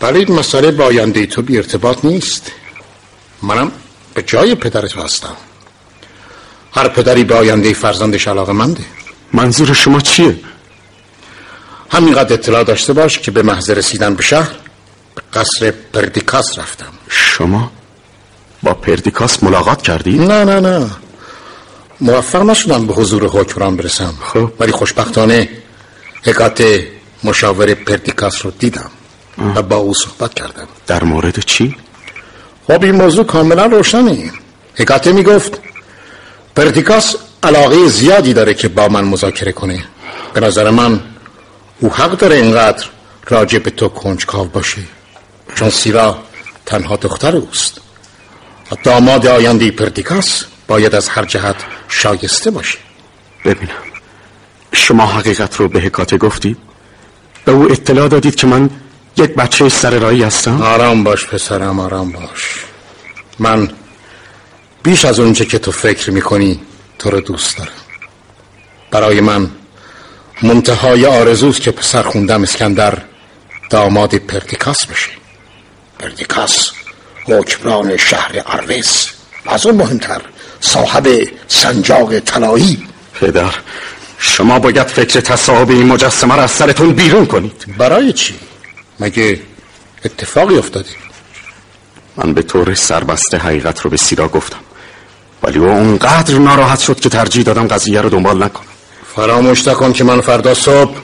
بله 0.01 0.19
این 0.19 0.33
مسئله 0.33 0.71
با 0.71 0.85
آینده 0.85 1.27
تو 1.27 1.43
بی 1.43 1.57
ارتباط 1.57 2.05
نیست 2.05 2.53
منم 3.43 3.73
به 4.15 4.23
جای 4.23 4.55
پدر 4.55 4.87
تو 4.87 5.03
هستم 5.03 5.37
هر 6.75 6.89
پدری 6.89 7.25
به 7.25 7.35
آینده 7.35 7.73
فرزندش 7.73 8.29
علاقه 8.29 8.53
منده 8.53 8.85
منظور 9.33 9.75
شما 9.75 10.01
چیه؟ 10.01 10.37
همینقدر 11.97 12.35
اطلاع 12.35 12.65
داشته 12.65 12.93
باش 12.93 13.19
که 13.19 13.31
به 13.31 13.43
محض 13.43 13.71
رسیدن 13.71 14.15
به 14.15 14.23
شهر 14.23 14.51
به 15.15 15.23
قصر 15.35 15.73
پردیکاس 15.93 16.59
رفتم. 16.59 16.93
شما 17.09 17.71
با 18.63 18.75
پردیکاس 18.75 19.43
ملاقات 19.43 19.83
کردید؟ 19.83 20.21
نه 20.21 20.45
نه 20.45 20.61
نه. 20.61 20.91
موفق 22.01 22.43
نشدم 22.43 22.87
به 22.87 22.95
حضور 22.95 23.27
حکمران 23.27 23.77
برسم. 23.77 24.15
خب. 24.21 24.53
ولی 24.61 24.73
خوشبختانه 24.73 25.49
حکات 26.23 26.81
مشاور 27.25 27.75
پردیکاس 27.75 28.45
رو 28.45 28.51
دیدم 28.51 28.91
و 29.55 29.63
با 29.63 29.77
او 29.77 29.95
صحبت 29.95 30.35
کردم. 30.35 30.69
در 30.87 31.05
مورد 31.05 31.41
چی؟ 31.41 31.77
خب 32.67 32.83
این 32.83 32.95
موضوع 32.95 33.25
کاملا 33.25 33.67
روشنه. 33.67 34.31
حکاته 34.75 35.13
می‌گفت 35.13 35.61
پردیکاس 36.57 37.17
علاقه 37.43 37.89
زیادی 37.89 38.35
داره 38.35 38.55
که 38.55 38.69
با 38.69 38.89
من 38.89 39.05
مذاکره 39.05 39.53
کنه. 39.53 39.85
به 40.35 40.41
نظر 40.41 40.71
من 40.71 41.01
او 41.81 41.95
حق 41.95 42.17
داره 42.17 42.37
اینقدر 42.37 42.87
راجع 43.29 43.59
به 43.59 43.71
تو 43.71 43.89
کنجکاو 43.89 44.49
باشه. 44.49 44.83
چون 45.55 45.71
سیرا 45.71 46.19
تنها 46.67 46.97
دختر 46.97 47.37
اوست. 47.37 47.81
و 48.73 48.77
داماد 48.85 49.27
آینده 49.27 49.71
پردیکاس 49.71 50.45
باید 50.67 50.95
از 50.95 51.09
هر 51.09 51.25
جهت 51.25 51.57
شایسته 51.89 52.51
باشه. 52.51 52.79
ببینم. 53.45 53.73
شما 54.73 55.07
حقیقت 55.07 55.57
رو 55.57 55.69
به 55.69 55.81
حکاته 55.81 56.19
گفتید؟ 56.19 56.59
به 57.45 57.53
او 57.53 57.73
اطلاع 57.73 58.09
دادید 58.09 58.35
که 58.35 58.47
من 58.47 58.71
یک 59.17 59.35
بچه 59.35 59.69
سر 59.69 59.99
رایی 59.99 60.23
هستم؟ 60.23 60.63
آرام 60.63 61.05
باش 61.05 61.27
پسرم 61.27 61.81
آرام 61.81 62.13
باش. 62.13 62.65
من 63.39 63.71
بیش 64.83 65.05
از 65.05 65.21
اونچه 65.21 65.45
که 65.45 65.59
تو 65.59 65.73
فکر 65.73 66.11
می‌کنی 66.11 66.61
تو 66.99 67.11
رو 67.11 67.21
دوست 67.21 67.59
دارم. 67.59 67.73
برای 68.91 69.21
من 69.21 69.51
منتهای 70.43 71.07
آرزوست 71.07 71.61
که 71.61 71.71
پسر 71.71 72.03
خوندم 72.03 72.43
اسکندر 72.43 72.99
داماد 73.71 74.15
پردیکاس 74.15 74.87
بشه. 74.87 75.11
پردیکاس 75.99 76.71
حکمران 77.25 77.97
شهر 77.97 78.43
ارویس. 78.47 79.09
از 79.47 79.67
اون 79.67 79.75
مهمتر 79.75 80.21
صاحب 80.61 81.09
سنجاق 81.49 82.19
طلایی. 82.19 82.89
پدر 83.21 83.55
شما 84.19 84.59
باید 84.59 84.87
فکر 84.87 85.21
تصاحب 85.21 85.71
این 85.71 85.87
مجسمه 85.87 86.37
را 86.37 86.43
از 86.43 86.51
سرتون 86.51 86.93
بیرون 86.93 87.27
کنید. 87.27 87.77
برای 87.79 88.13
چی؟ 88.13 88.35
مگه 89.01 89.41
اتفاقی 90.05 90.59
افتادی؟ 90.59 90.95
من 92.17 92.35
به 92.35 92.43
طور 92.43 92.75
سربسته 92.75 93.39
حقیقت 93.39 93.81
رو 93.81 93.91
به 93.91 93.97
سیرا 93.97 94.29
گفتم. 94.29 94.61
ولی 95.43 95.59
او 95.59 95.69
اونقدر 95.69 96.39
ناراحت 96.39 96.81
شد 96.81 97.01
که 97.01 97.09
ترجیح 97.09 97.43
دادم 97.43 97.69
قضیه 97.69 98.01
رو 98.01 98.09
دنبال 98.09 98.45
نکنم. 98.45 98.76
فراموش 99.17 99.69
نکن 99.69 99.93
که 99.93 100.05
من 100.05 100.21
فردا 100.21 100.55
صبح 100.55 100.95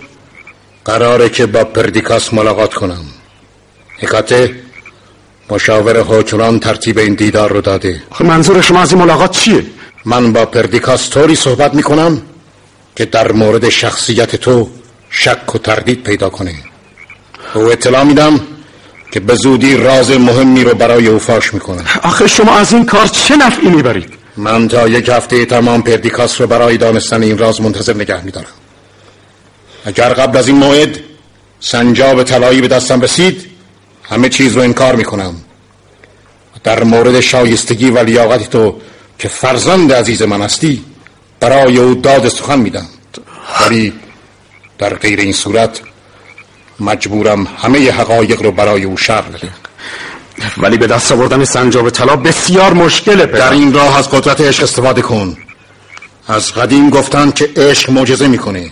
قراره 0.84 1.28
که 1.28 1.46
با 1.46 1.64
پردیکاس 1.64 2.34
ملاقات 2.34 2.74
کنم 2.74 3.04
حکاته 3.98 4.54
مشاور 5.50 6.00
حکمران 6.00 6.60
ترتیب 6.60 6.98
این 6.98 7.14
دیدار 7.14 7.52
رو 7.52 7.60
داده 7.60 8.02
منظور 8.20 8.60
شما 8.60 8.80
از 8.80 8.92
این 8.92 9.02
ملاقات 9.02 9.30
چیه؟ 9.30 9.66
من 10.04 10.32
با 10.32 10.46
پردیکاس 10.46 11.10
طوری 11.10 11.34
صحبت 11.34 11.74
می‌کنم 11.74 12.22
که 12.96 13.04
در 13.04 13.32
مورد 13.32 13.68
شخصیت 13.68 14.36
تو 14.36 14.70
شک 15.10 15.54
و 15.54 15.58
تردید 15.58 16.02
پیدا 16.02 16.30
کنه 16.30 16.54
او 17.54 17.72
اطلاع 17.72 18.02
میدم 18.02 18.40
که 19.12 19.20
به 19.20 19.34
زودی 19.34 19.76
راز 19.76 20.10
مهمی 20.10 20.64
رو 20.64 20.74
برای 20.74 21.06
او 21.06 21.18
فاش 21.18 21.54
می‌کنه 21.54 21.82
آخه 22.02 22.26
شما 22.26 22.56
از 22.56 22.72
این 22.72 22.86
کار 22.86 23.06
چه 23.06 23.36
نفعی 23.36 23.68
می‌برید؟ 23.68 24.21
من 24.36 24.68
تا 24.68 24.88
یک 24.88 25.08
هفته 25.08 25.44
تمام 25.44 25.82
پردیکاس 25.82 26.40
رو 26.40 26.46
برای 26.46 26.76
دانستن 26.76 27.22
این 27.22 27.38
راز 27.38 27.60
منتظر 27.60 27.94
نگه 27.94 28.24
میدارم. 28.24 28.46
اگر 29.84 30.08
قبل 30.08 30.38
از 30.38 30.48
این 30.48 30.56
موعد 30.56 31.00
سنجاب 31.60 32.22
طلایی 32.22 32.60
به 32.60 32.68
دستم 32.68 33.00
رسید 33.00 33.46
همه 34.02 34.28
چیز 34.28 34.56
رو 34.56 34.62
انکار 34.62 34.96
می‌کنم. 34.96 35.34
در 36.64 36.84
مورد 36.84 37.20
شایستگی 37.20 37.90
و 37.90 37.98
لیاقت 37.98 38.50
تو 38.50 38.80
که 39.18 39.28
فرزند 39.28 39.92
عزیز 39.92 40.22
من 40.22 40.42
هستی 40.42 40.84
برای 41.40 41.78
او 41.78 41.94
داد 41.94 42.28
سخن 42.28 42.58
میدم. 42.58 42.86
ولی 43.60 43.92
در 44.78 44.94
غیر 44.94 45.20
این 45.20 45.32
صورت 45.32 45.80
مجبورم 46.80 47.48
همه 47.62 47.90
حقایق 47.90 48.42
رو 48.42 48.52
برای 48.52 48.84
او 48.84 48.96
شرح 48.96 49.28
بدم 49.28 49.61
ولی 50.56 50.76
به 50.76 50.86
دست 50.86 51.12
آوردن 51.12 51.44
سنجاب 51.44 51.90
طلا 51.90 52.16
بسیار 52.16 52.72
مشکله 52.72 53.26
پدر. 53.26 53.38
در 53.38 53.52
این 53.52 53.72
راه 53.72 53.98
از 53.98 54.10
قدرت 54.10 54.40
عشق 54.40 54.62
استفاده 54.62 55.02
کن. 55.02 55.36
از 56.28 56.52
قدیم 56.52 56.90
گفتن 56.90 57.30
که 57.30 57.50
عشق 57.56 57.90
معجزه 57.90 58.28
می‌کنه. 58.28 58.70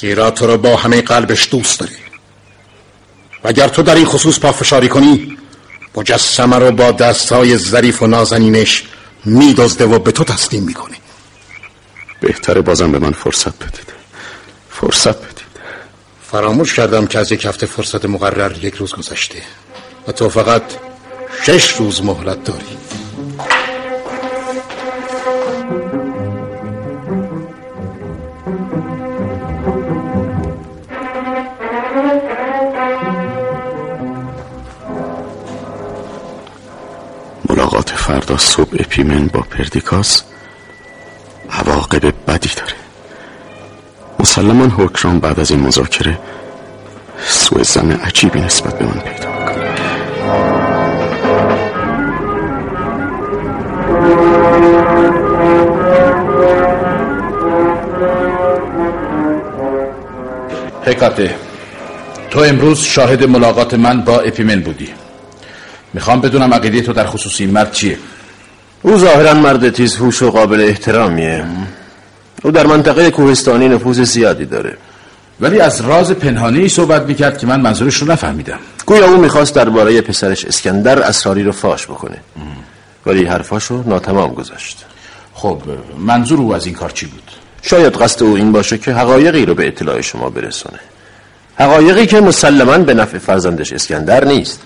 زیرا 0.00 0.30
تو 0.30 0.46
رو 0.46 0.58
با 0.58 0.76
همه 0.76 1.02
قلبش 1.02 1.48
دوست 1.50 1.80
داره. 1.80 1.92
و 3.44 3.48
اگر 3.48 3.68
تو 3.68 3.82
در 3.82 3.94
این 3.94 4.06
خصوص 4.06 4.38
پافشاری 4.38 4.88
کنی 4.88 5.38
مجسمه 5.96 6.58
رو 6.58 6.70
با 6.70 6.92
دستهای 6.92 7.58
ظریف 7.58 8.02
و 8.02 8.06
نازنینش 8.06 8.84
میدزده 9.24 9.86
و 9.86 9.98
به 9.98 10.12
تو 10.12 10.24
تسلیم 10.24 10.62
می‌کنه. 10.62 10.96
بهتره 12.20 12.60
بازم 12.60 12.92
به 12.92 12.98
من 12.98 13.12
فرصت 13.12 13.58
بدید. 13.58 13.92
فرصت 14.70 15.16
بدید. 15.16 15.46
فراموش 16.32 16.74
کردم 16.74 17.06
که 17.06 17.18
از 17.18 17.32
یک 17.32 17.44
هفته 17.44 17.66
فرصت 17.66 18.04
مقرر 18.04 18.64
یک 18.64 18.74
روز 18.74 18.94
گذشته. 18.94 19.42
و 20.08 20.12
تو 20.12 20.28
فقط 20.28 20.62
شش 21.42 21.72
روز 21.72 22.04
مهلت 22.04 22.44
داری. 22.44 22.76
ملاقات 37.48 37.90
فردا 37.90 38.36
صبح 38.36 38.76
اپیمن 38.78 39.26
با 39.26 39.40
پردیکاس 39.40 40.22
عواقب 41.50 42.14
بدی 42.26 42.50
داره. 42.56 42.76
مسلما 44.20 44.64
حکران 44.64 45.20
بعد 45.20 45.40
از 45.40 45.50
این 45.50 45.60
مذاکره 45.60 46.18
سوء 47.26 47.62
زن 47.62 47.92
عجیبی 47.92 48.40
نسبت 48.40 48.78
به 48.78 48.84
من 48.84 49.00
پیدا 49.00 49.25
هکاته 60.86 61.34
تو 62.30 62.40
امروز 62.40 62.80
شاهد 62.80 63.24
ملاقات 63.24 63.74
من 63.74 64.00
با 64.00 64.20
اپیمن 64.20 64.60
بودی. 64.60 64.88
می‌خوام 65.94 66.20
بدونم 66.20 66.54
عقیده 66.54 66.80
تو 66.80 66.92
در 66.92 67.06
خصوص 67.06 67.40
این 67.40 67.50
مرد 67.50 67.72
چیه؟ 67.72 67.98
او 68.82 68.98
ظاهرا 68.98 69.34
مرد 69.34 69.70
تیز 69.70 69.96
هوش 69.96 70.22
و 70.22 70.30
قابل 70.30 70.60
احترامیه. 70.60 71.44
او 72.42 72.50
در 72.50 72.66
منطقه 72.66 73.10
کوهستانی 73.10 73.68
نفوذ 73.68 74.00
زیادی 74.00 74.44
داره. 74.44 74.76
ولی 75.40 75.60
از 75.60 75.80
راز 75.80 76.10
پنهانی 76.10 76.68
صحبت 76.68 77.02
می‌کرد 77.02 77.38
که 77.38 77.46
من 77.46 77.60
منظورش 77.60 77.96
رو 77.96 78.12
نفهمیدم. 78.12 78.58
گویا 78.86 79.06
او 79.06 79.16
می‌خواست 79.16 79.54
درباره 79.54 80.00
پسرش 80.00 80.44
اسکندر 80.44 80.98
اسراری 81.02 81.42
رو 81.42 81.52
فاش 81.52 81.86
بکنه. 81.86 82.16
ولی 83.06 83.24
حرفاشو 83.24 83.82
ناتمام 83.86 84.34
گذاشت. 84.34 84.84
خب 85.34 85.62
منظور 85.98 86.38
او 86.38 86.54
از 86.54 86.66
این 86.66 86.74
کار 86.74 86.90
چی 86.90 87.06
بود؟ 87.06 87.30
شاید 87.62 87.92
قصد 87.92 88.22
او 88.22 88.36
این 88.36 88.52
باشه 88.52 88.78
که 88.78 88.92
حقایقی 88.92 89.46
رو 89.46 89.54
به 89.54 89.66
اطلاع 89.66 90.00
شما 90.00 90.30
برسونه 90.30 90.78
حقایقی 91.58 92.06
که 92.06 92.20
مسلما 92.20 92.78
به 92.78 92.94
نفع 92.94 93.18
فرزندش 93.18 93.72
اسکندر 93.72 94.24
نیست. 94.24 94.60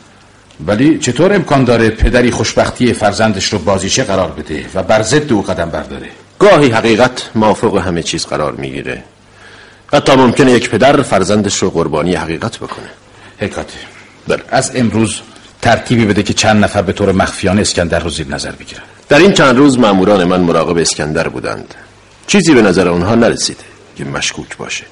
ولی 0.66 0.98
چطور 0.98 1.34
امکان 1.34 1.64
داره 1.64 1.90
پدری 1.90 2.30
خوشبختی 2.30 2.92
فرزندش 2.92 3.52
رو 3.52 3.58
بازیچه 3.58 4.04
قرار 4.04 4.30
بده 4.30 4.66
و 4.74 4.82
بر 4.82 5.02
ضد 5.02 5.32
او 5.32 5.42
قدم 5.42 5.70
برداره؟ 5.70 6.08
گاهی 6.38 6.70
حقیقت 6.70 7.30
مافوق 7.34 7.78
همه 7.78 8.02
چیز 8.02 8.26
قرار 8.26 8.52
می‌گیره. 8.52 9.02
حتی 9.92 10.12
ممکنه 10.16 10.52
یک 10.52 10.70
پدر 10.70 11.02
فرزندش 11.02 11.56
رو 11.56 11.70
قربانی 11.70 12.14
حقیقت 12.14 12.56
بکنه. 12.56 12.88
حکاته 13.38 13.89
بله. 14.36 14.42
از 14.48 14.72
امروز 14.74 15.20
ترتیبی 15.62 16.04
بده 16.04 16.22
که 16.22 16.34
چند 16.34 16.64
نفر 16.64 16.82
به 16.82 16.92
طور 16.92 17.12
مخفیانه 17.12 17.60
اسکندر 17.60 17.98
رو 17.98 18.10
زیر 18.10 18.28
نظر 18.28 18.50
بگیرن. 18.50 18.82
در 19.08 19.18
این 19.18 19.32
چند 19.32 19.56
روز 19.56 19.78
ماموران 19.78 20.24
من 20.24 20.40
مراقب 20.40 20.76
اسکندر 20.76 21.28
بودند. 21.28 21.74
چیزی 22.26 22.54
به 22.54 22.62
نظر 22.62 22.88
اونها 22.88 23.14
نرسیده 23.14 23.64
که 23.96 24.04
مشکوک 24.04 24.56
باشه. 24.56 24.84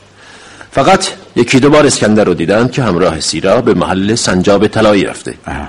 فقط 0.72 1.06
یکی 1.36 1.60
دو 1.60 1.70
بار 1.70 1.86
اسکندر 1.86 2.24
رو 2.24 2.34
دیدند 2.34 2.72
که 2.72 2.82
همراه 2.82 3.20
سیرا 3.20 3.60
به 3.60 3.74
محل 3.74 4.14
سنجاب 4.14 4.66
طلایی 4.66 5.04
رفته. 5.04 5.34
آه. 5.46 5.68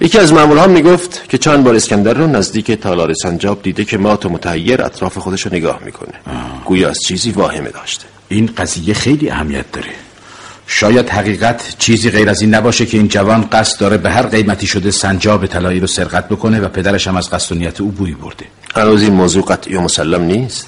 یکی 0.00 0.18
از 0.18 0.32
ماموران 0.32 0.70
می‌گفت 0.70 1.28
که 1.28 1.38
چند 1.38 1.64
بار 1.64 1.74
اسکندر 1.74 2.14
رو 2.14 2.26
نزدیک 2.26 2.70
تالار 2.70 3.14
سنجاب 3.14 3.62
دیده 3.62 3.84
که 3.84 3.98
مات 3.98 4.26
و 4.26 4.28
متحیر 4.28 4.82
اطراف 4.82 5.18
خودش 5.18 5.46
رو 5.46 5.54
نگاه 5.54 5.80
می‌کنه. 5.84 6.12
گویا 6.64 6.88
از 6.88 6.98
چیزی 7.08 7.30
واهمه 7.30 7.70
داشته. 7.70 8.04
این 8.28 8.50
قضیه 8.56 8.94
خیلی 8.94 9.30
اهمیت 9.30 9.72
داره. 9.72 9.90
شاید 10.66 11.10
حقیقت 11.10 11.74
چیزی 11.78 12.10
غیر 12.10 12.30
از 12.30 12.40
این 12.40 12.54
نباشه 12.54 12.86
که 12.86 12.96
این 12.96 13.08
جوان 13.08 13.48
قصد 13.52 13.80
داره 13.80 13.96
به 13.96 14.10
هر 14.10 14.22
قیمتی 14.22 14.66
شده 14.66 14.90
سنجاب 14.90 15.46
طلایی 15.46 15.80
رو 15.80 15.86
سرقت 15.86 16.28
بکنه 16.28 16.60
و 16.60 16.68
پدرش 16.68 17.08
هم 17.08 17.16
از 17.16 17.30
قصد 17.30 17.52
و 17.52 17.54
نیت 17.54 17.80
او 17.80 17.90
بوی 17.90 18.14
برده. 18.14 18.44
هنوز 18.76 19.02
این 19.02 19.12
موضوع 19.12 19.44
قطعی 19.44 19.76
و 19.76 19.80
مسلم 19.80 20.22
نیست؟ 20.22 20.66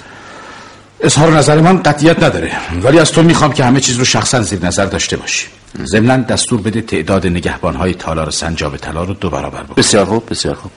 اظهار 1.01 1.33
نظر 1.33 1.61
من 1.61 1.83
قطعیت 1.83 2.23
نداره. 2.23 2.53
ولی 2.83 2.99
از 2.99 3.13
تو 3.13 3.23
می‌خوام 3.23 3.53
که 3.53 3.65
همه 3.65 3.81
چیز 3.81 3.97
رو 3.97 4.05
شخصا 4.05 4.43
زیر 4.43 4.67
نظر 4.67 4.87
داشته 4.87 5.17
باشی. 5.17 5.47
ضمنا 5.85 6.17
دستور 6.17 6.61
بده 6.61 6.81
تعداد 6.81 7.27
نگهبانهای 7.27 7.95
تالار 7.95 8.31
سنجاب 8.31 8.77
طلا 8.77 9.05
رو 9.05 9.15
دو 9.15 9.31
برابر 9.31 9.63
بکن 9.63 9.75
بسیار 9.77 10.05
خوب 10.05 10.31
بسیار 10.31 10.55
خوب. 10.55 10.73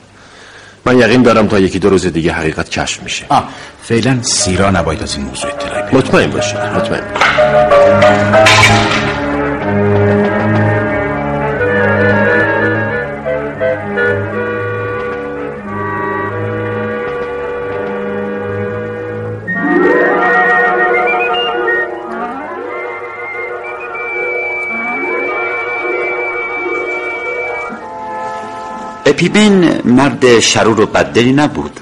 من 0.84 0.98
یقین 0.98 1.22
دارم 1.22 1.48
تا 1.48 1.58
یکی 1.58 1.78
دو 1.78 1.90
روز 1.90 2.06
دیگه 2.06 2.32
حقیقت 2.32 2.68
کشف 2.68 3.02
میشه. 3.02 3.24
آه 3.28 3.48
فعلا 3.82 4.22
سیرا 4.22 4.70
نباید 4.70 5.02
از 5.02 5.14
این 5.16 5.24
موضوع 5.24 5.50
اطلاعی 5.50 5.96
مطمئن 5.96 6.30
باشید 6.30 6.58
مطمئن. 6.58 7.14
باشید. 7.14 9.09
اپیبین 29.10 29.80
مرد 29.84 30.40
شرور 30.40 30.80
و 30.80 30.86
بددلی 30.86 31.32
نبود. 31.32 31.80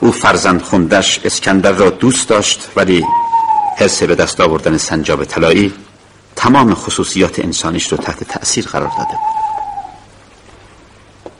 او 0.00 0.12
فرزند 0.12 0.62
خوندش 0.62 1.20
اسکندر 1.24 1.72
را 1.72 1.90
دوست 1.90 2.28
داشت 2.28 2.68
ولی 2.76 3.04
حس 3.76 4.02
به 4.02 4.14
دست 4.14 4.40
آوردن 4.40 4.76
سنجاب 4.76 5.24
طلایی 5.24 5.72
تمام 6.36 6.74
خصوصیات 6.74 7.38
انسانیش 7.38 7.88
رو 7.88 7.96
تحت 7.96 8.24
تأثیر 8.24 8.66
قرار 8.66 8.88
داده 8.98 9.10
بود. 9.10 9.38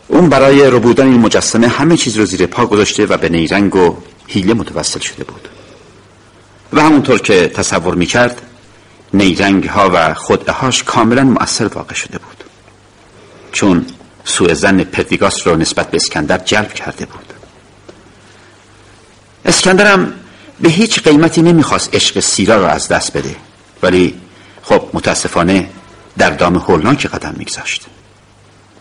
اون 0.08 0.28
برای 0.28 0.70
ربودن 0.70 1.06
این 1.06 1.20
مجسمه 1.20 1.68
همه 1.68 1.96
چیز 1.96 2.16
رو 2.16 2.24
زیر 2.24 2.46
پا 2.46 2.66
گذاشته 2.66 3.06
و 3.06 3.16
به 3.16 3.28
نیرنگ 3.28 3.76
و 3.76 3.96
حیله 4.26 4.54
متوسل 4.54 5.00
شده 5.00 5.24
بود. 5.24 5.48
و 6.72 6.80
همونطور 6.80 7.18
که 7.18 7.48
تصور 7.48 7.94
می‌کرد 7.94 8.42
نیرنگ 9.14 9.64
ها 9.64 9.90
و 9.94 10.14
خودهاش 10.14 10.82
کاملا 10.82 11.24
مؤثر 11.24 11.66
واقع 11.66 11.94
شده 11.94 12.18
بود. 12.18 12.44
چون 13.52 13.86
سوء 14.28 14.54
زن 14.54 14.84
پردیگاس 14.84 15.46
رو 15.46 15.56
نسبت 15.56 15.90
به 15.90 15.96
اسکندر 15.96 16.38
جلب 16.38 16.72
کرده 16.72 17.06
بود. 17.06 17.32
اسکندرم 19.44 20.12
به 20.60 20.68
هیچ 20.68 21.02
قیمتی 21.02 21.42
نمی‌خواست 21.42 21.94
عشق 21.94 22.20
سیرا 22.20 22.56
را 22.56 22.68
از 22.68 22.88
دست 22.88 23.16
بده 23.16 23.36
ولی 23.82 24.14
خب 24.62 24.88
متاسفانه 24.92 25.68
در 26.18 26.30
دام 26.30 26.56
هولناک 26.56 27.06
قدم 27.06 27.34
میگذاشت. 27.38 27.86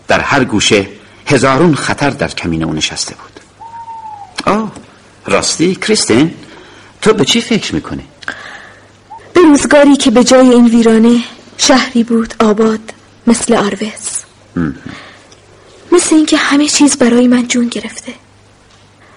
در 0.08 0.20
هر 0.20 0.44
گوشه 0.44 0.88
هزارون 1.26 1.74
خطر 1.74 2.10
در 2.10 2.28
کمین 2.28 2.64
او 2.64 2.72
نشسته 2.72 3.14
بود. 3.14 3.40
آه 4.54 4.72
راستی 5.26 5.74
کریستین 5.74 6.34
تو 7.02 7.12
به 7.12 7.24
چی 7.24 7.40
فکر 7.40 7.74
می‌کنی؟ 7.74 8.04
به 9.34 9.40
روزگاری 9.40 9.96
که 9.96 10.10
به 10.10 10.24
جای 10.24 10.48
این 10.48 10.66
ویرانه 10.66 11.20
شهری 11.58 12.04
بود 12.04 12.34
آباد 12.40 12.80
مثل 13.26 13.54
آروز 13.54 14.18
مثل 15.92 16.14
اینکه 16.16 16.36
همه 16.36 16.68
چیز 16.68 16.96
برای 16.96 17.28
من 17.28 17.48
جون 17.48 17.68
گرفته. 17.68 18.12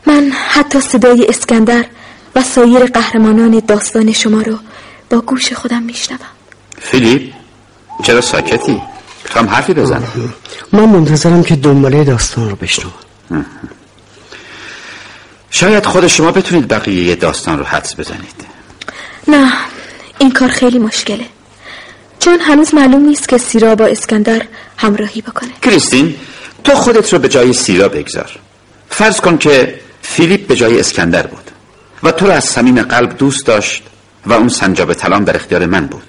من 0.06 0.32
حتی 0.32 0.82
صدای 0.82 1.26
اسکندر 1.30 1.86
و 2.36 2.44
سایر 2.44 2.86
قهرمانان 2.86 3.62
داستان 3.68 4.12
شما 4.12 4.42
رو 4.42 4.58
با 5.10 5.22
گوش 5.22 5.54
خودم 5.54 5.84
میشنوم. 5.84 6.20
فیلیپ 6.80 7.34
چرا 8.04 8.22
ساکتی؟ 8.22 8.82
کام 9.34 9.48
حرفی 9.48 9.74
بزن 9.74 10.04
من 10.74 10.86
منتظرم 10.86 11.44
که 11.44 11.56
دنباله 11.56 12.04
داستان 12.04 12.50
رو 12.50 12.56
بشنوم. 12.56 12.94
شاید 15.50 15.86
خود 15.86 16.08
شما 16.08 16.32
بتونید 16.32 16.68
بقیه 16.68 17.16
داستان 17.16 17.60
رو 17.60 17.66
حدس 17.66 18.00
بزنید. 18.00 18.46
نه 19.28 19.54
این 20.20 20.32
کار 20.32 20.48
خیلی 20.48 20.80
مشکله. 20.80 21.26
چون 22.20 22.40
هنوز 22.40 22.74
معلوم 22.74 23.02
نیست 23.02 23.28
که 23.28 23.38
سیرا 23.38 23.76
با 23.76 23.86
اسکندر 23.86 24.42
همراهی 24.78 25.22
بکنه. 25.22 25.52
کریستین 25.62 26.16
تو 26.64 26.76
خودت 26.76 27.14
رو 27.14 27.20
به 27.20 27.30
جای 27.30 27.54
سیرا 27.54 27.90
بگذار. 27.90 28.30
فرض 28.90 29.22
کن 29.22 29.38
که 29.38 29.80
فیلیپ 30.02 30.48
به 30.48 30.56
جای 30.56 30.80
اسکندر 30.80 31.28
بود 31.28 31.52
و 32.04 32.12
تو 32.12 32.26
رو 32.26 32.32
از 32.32 32.44
صمیم 32.44 32.82
قلب 32.82 33.18
دوست 33.18 33.46
داشت 33.46 33.84
و 34.26 34.34
اون 34.34 34.50
سنجاب 34.50 34.94
طلام 34.94 35.24
در 35.24 35.36
اختیار 35.36 35.66
من 35.66 35.88
بود. 35.88 36.04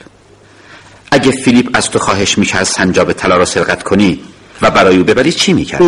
اگه 1.11 1.31
فیلیپ 1.31 1.71
از 1.75 1.91
تو 1.91 1.99
خواهش 1.99 2.39
می‌کرد 2.39 2.65
سنجاب 2.65 3.13
طلا 3.13 3.37
رو 3.37 3.45
سرقت 3.45 3.83
کنی 3.83 4.21
و 4.63 4.71
برای 4.71 4.97
او 4.97 5.05
ببری 5.05 5.33
چی 5.33 5.53
می‌کرد؟ 5.53 5.81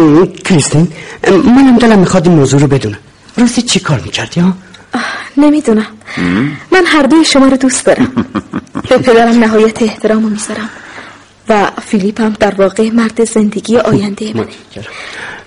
کریستین 0.43 0.93
منم 1.31 1.79
دلم 1.79 1.99
می‌خواد 1.99 2.29
این 2.29 2.37
موضوع 2.37 2.61
رو 2.61 2.67
بدونم. 2.67 2.99
راستی 3.37 3.63
چی 3.63 3.81
کار 3.81 4.01
می‌کردی 4.01 4.41
ها؟ 4.41 4.53
نمی‌دونم. 5.37 5.87
من 6.73 6.87
هر 6.87 7.03
دوی 7.03 7.25
شما 7.25 7.47
رو 7.47 7.57
دوست 7.57 7.87
دارم. 7.87 8.13
به 8.89 8.99
پدرم 8.99 9.41
نهایت 9.45 9.83
احترام 9.83 10.23
می‌ذارم. 10.23 10.71
و 11.49 11.71
فیلیپ 11.87 12.21
هم 12.21 12.37
در 12.41 12.55
واقع 12.55 12.91
مرد 12.91 13.25
زندگی 13.25 13.79
آینده 13.79 14.33
منه 14.35 14.49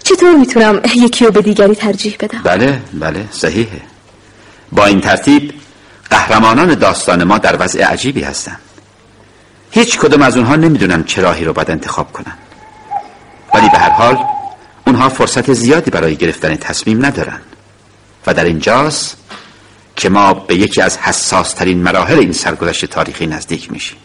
چطور 0.04 0.36
می‌تونم 0.36 0.82
یکی 0.96 1.26
رو 1.26 1.32
به 1.32 1.42
دیگری 1.42 1.76
ترجیح 1.76 2.16
بدم؟ 2.20 2.42
بله 2.44 2.82
بله 2.94 3.26
صحیحه 3.32 3.82
با 4.72 4.86
این 4.86 5.02
ترتیب 5.02 5.54
قهرمانان 6.10 6.76
داستان 6.76 7.24
ما 7.24 7.38
در 7.38 7.56
وضع 7.60 7.84
عجیبی 7.84 8.22
هستند. 8.22 8.60
هیچ 9.72 10.00
کدوم 10.00 10.22
از 10.22 10.38
اونها 10.38 10.56
نمی‌دونن 10.56 11.04
چه 11.04 11.22
راهی 11.22 11.46
رو 11.46 11.54
باید 11.54 11.72
انتخاب 11.72 12.12
کنن. 12.12 12.38
ولی 13.54 13.70
به 13.70 13.78
هر 13.78 13.90
حال 13.90 14.18
اونها 14.88 15.10
فرصت 15.10 15.54
زیادی 15.54 15.92
برای 15.92 16.16
گرفتن 16.16 16.56
تصمیم 16.56 17.06
ندارن. 17.06 17.40
و 18.28 18.34
در 18.34 18.44
اینجاست 18.44 19.18
که 19.96 20.10
ما 20.10 20.34
به 20.34 20.56
یکی 20.56 20.82
از 20.82 20.98
حساس 20.98 21.54
ترین 21.54 21.84
مراحل 21.84 22.20
این 22.20 22.32
سرگذشت 22.32 22.86
تاریخی 22.86 23.28
نزدیک 23.28 23.72
میشیم. 23.72 23.98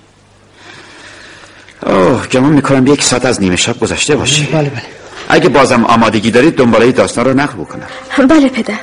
اوه 1.87 2.27
گمان 2.27 2.53
می‌کنم 2.53 2.87
یک 2.87 3.05
ساعت 3.05 3.25
از 3.25 3.41
نیمه 3.41 3.57
شب 3.57 3.81
گذشته 3.81 4.17
باشه. 4.17 4.45
بله 4.45 4.69
بله. 4.69 4.83
اگه 5.29 5.49
بازم 5.49 5.85
آمادگی 5.85 6.31
دارید 6.31 6.57
دنباله 6.57 6.93
داستان 6.93 7.25
رو 7.25 7.35
نقل 7.35 7.55
بکنم. 7.55 7.87
بله 8.29 8.49
پدر. 8.49 8.75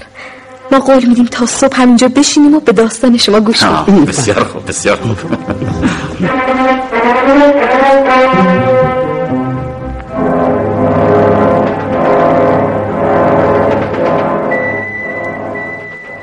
ما 0.72 0.80
قول 0.80 1.06
میدیم 1.06 1.26
تا 1.26 1.46
صبح 1.46 1.82
همینجا 1.82 2.08
بشینیم 2.08 2.56
و 2.56 2.60
به 2.60 2.72
داستان 2.72 3.18
شما 3.18 3.40
گوش 3.40 3.64
بدیم. 3.64 4.06
بسیار 4.06 4.44
خوب 4.44 4.68
بسیار 4.68 4.98
خوب. 4.98 5.18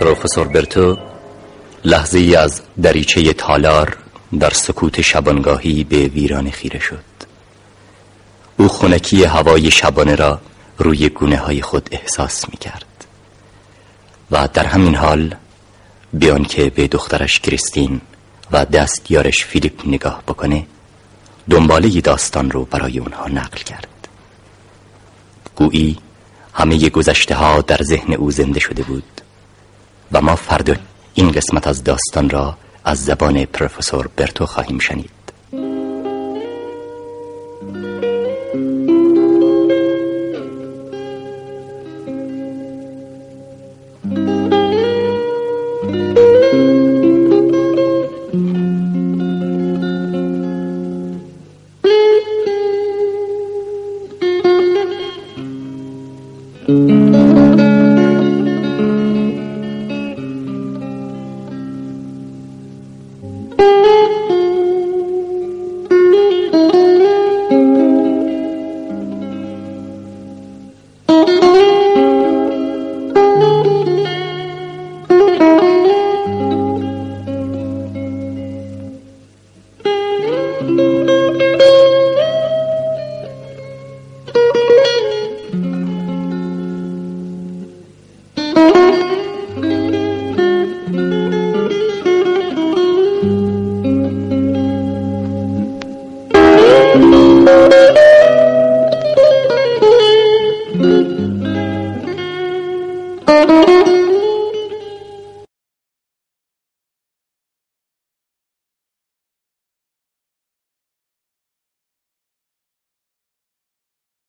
پروفسور 0.00 0.48
برتو 0.48 0.96
لحظه 1.84 2.18
ای 2.18 2.36
از 2.36 2.60
دریچه 2.82 3.32
تالار 3.32 3.96
در 4.40 4.50
سکوت 4.50 5.00
شبانگاهی 5.00 5.84
به 5.84 5.96
ویران 5.96 6.50
خیره 6.50 6.80
شد. 6.80 7.04
او 8.56 8.68
خونکی 8.68 9.24
هوای 9.24 9.70
شبانه 9.70 10.14
را 10.14 10.40
روی 10.78 11.08
گونه 11.08 11.36
های 11.36 11.62
خود 11.62 11.88
احساس 11.92 12.48
می 12.48 12.56
کرد 12.56 13.06
و 14.30 14.48
در 14.54 14.66
همین 14.66 14.94
حال 14.94 15.34
بیان 16.12 16.44
که 16.44 16.70
به 16.70 16.88
دخترش 16.88 17.40
کریستین 17.40 18.00
و 18.52 18.64
دست 18.64 19.10
یارش 19.10 19.44
فیلیپ 19.44 19.88
نگاه 19.88 20.22
بکنه 20.28 20.66
دنباله 21.50 22.00
داستان 22.00 22.50
رو 22.50 22.64
برای 22.64 22.98
اونها 22.98 23.28
نقل 23.28 23.58
کرد. 23.58 24.08
گویی 25.56 25.98
همه 26.54 26.88
گذشته 26.88 27.34
ها 27.34 27.60
در 27.60 27.82
ذهن 27.82 28.12
او 28.12 28.30
زنده 28.30 28.60
شده 28.60 28.82
بود 28.82 29.20
و 30.12 30.20
ما 30.20 30.36
فردا 30.36 30.74
این 31.14 31.30
قسمت 31.30 31.66
از 31.66 31.84
داستان 31.84 32.30
را 32.30 32.56
از 32.88 33.04
زبان 33.04 33.44
پروفسور 33.44 34.08
برتو 34.16 34.46
خواهیم 34.46 34.78
شنید. 34.78 35.15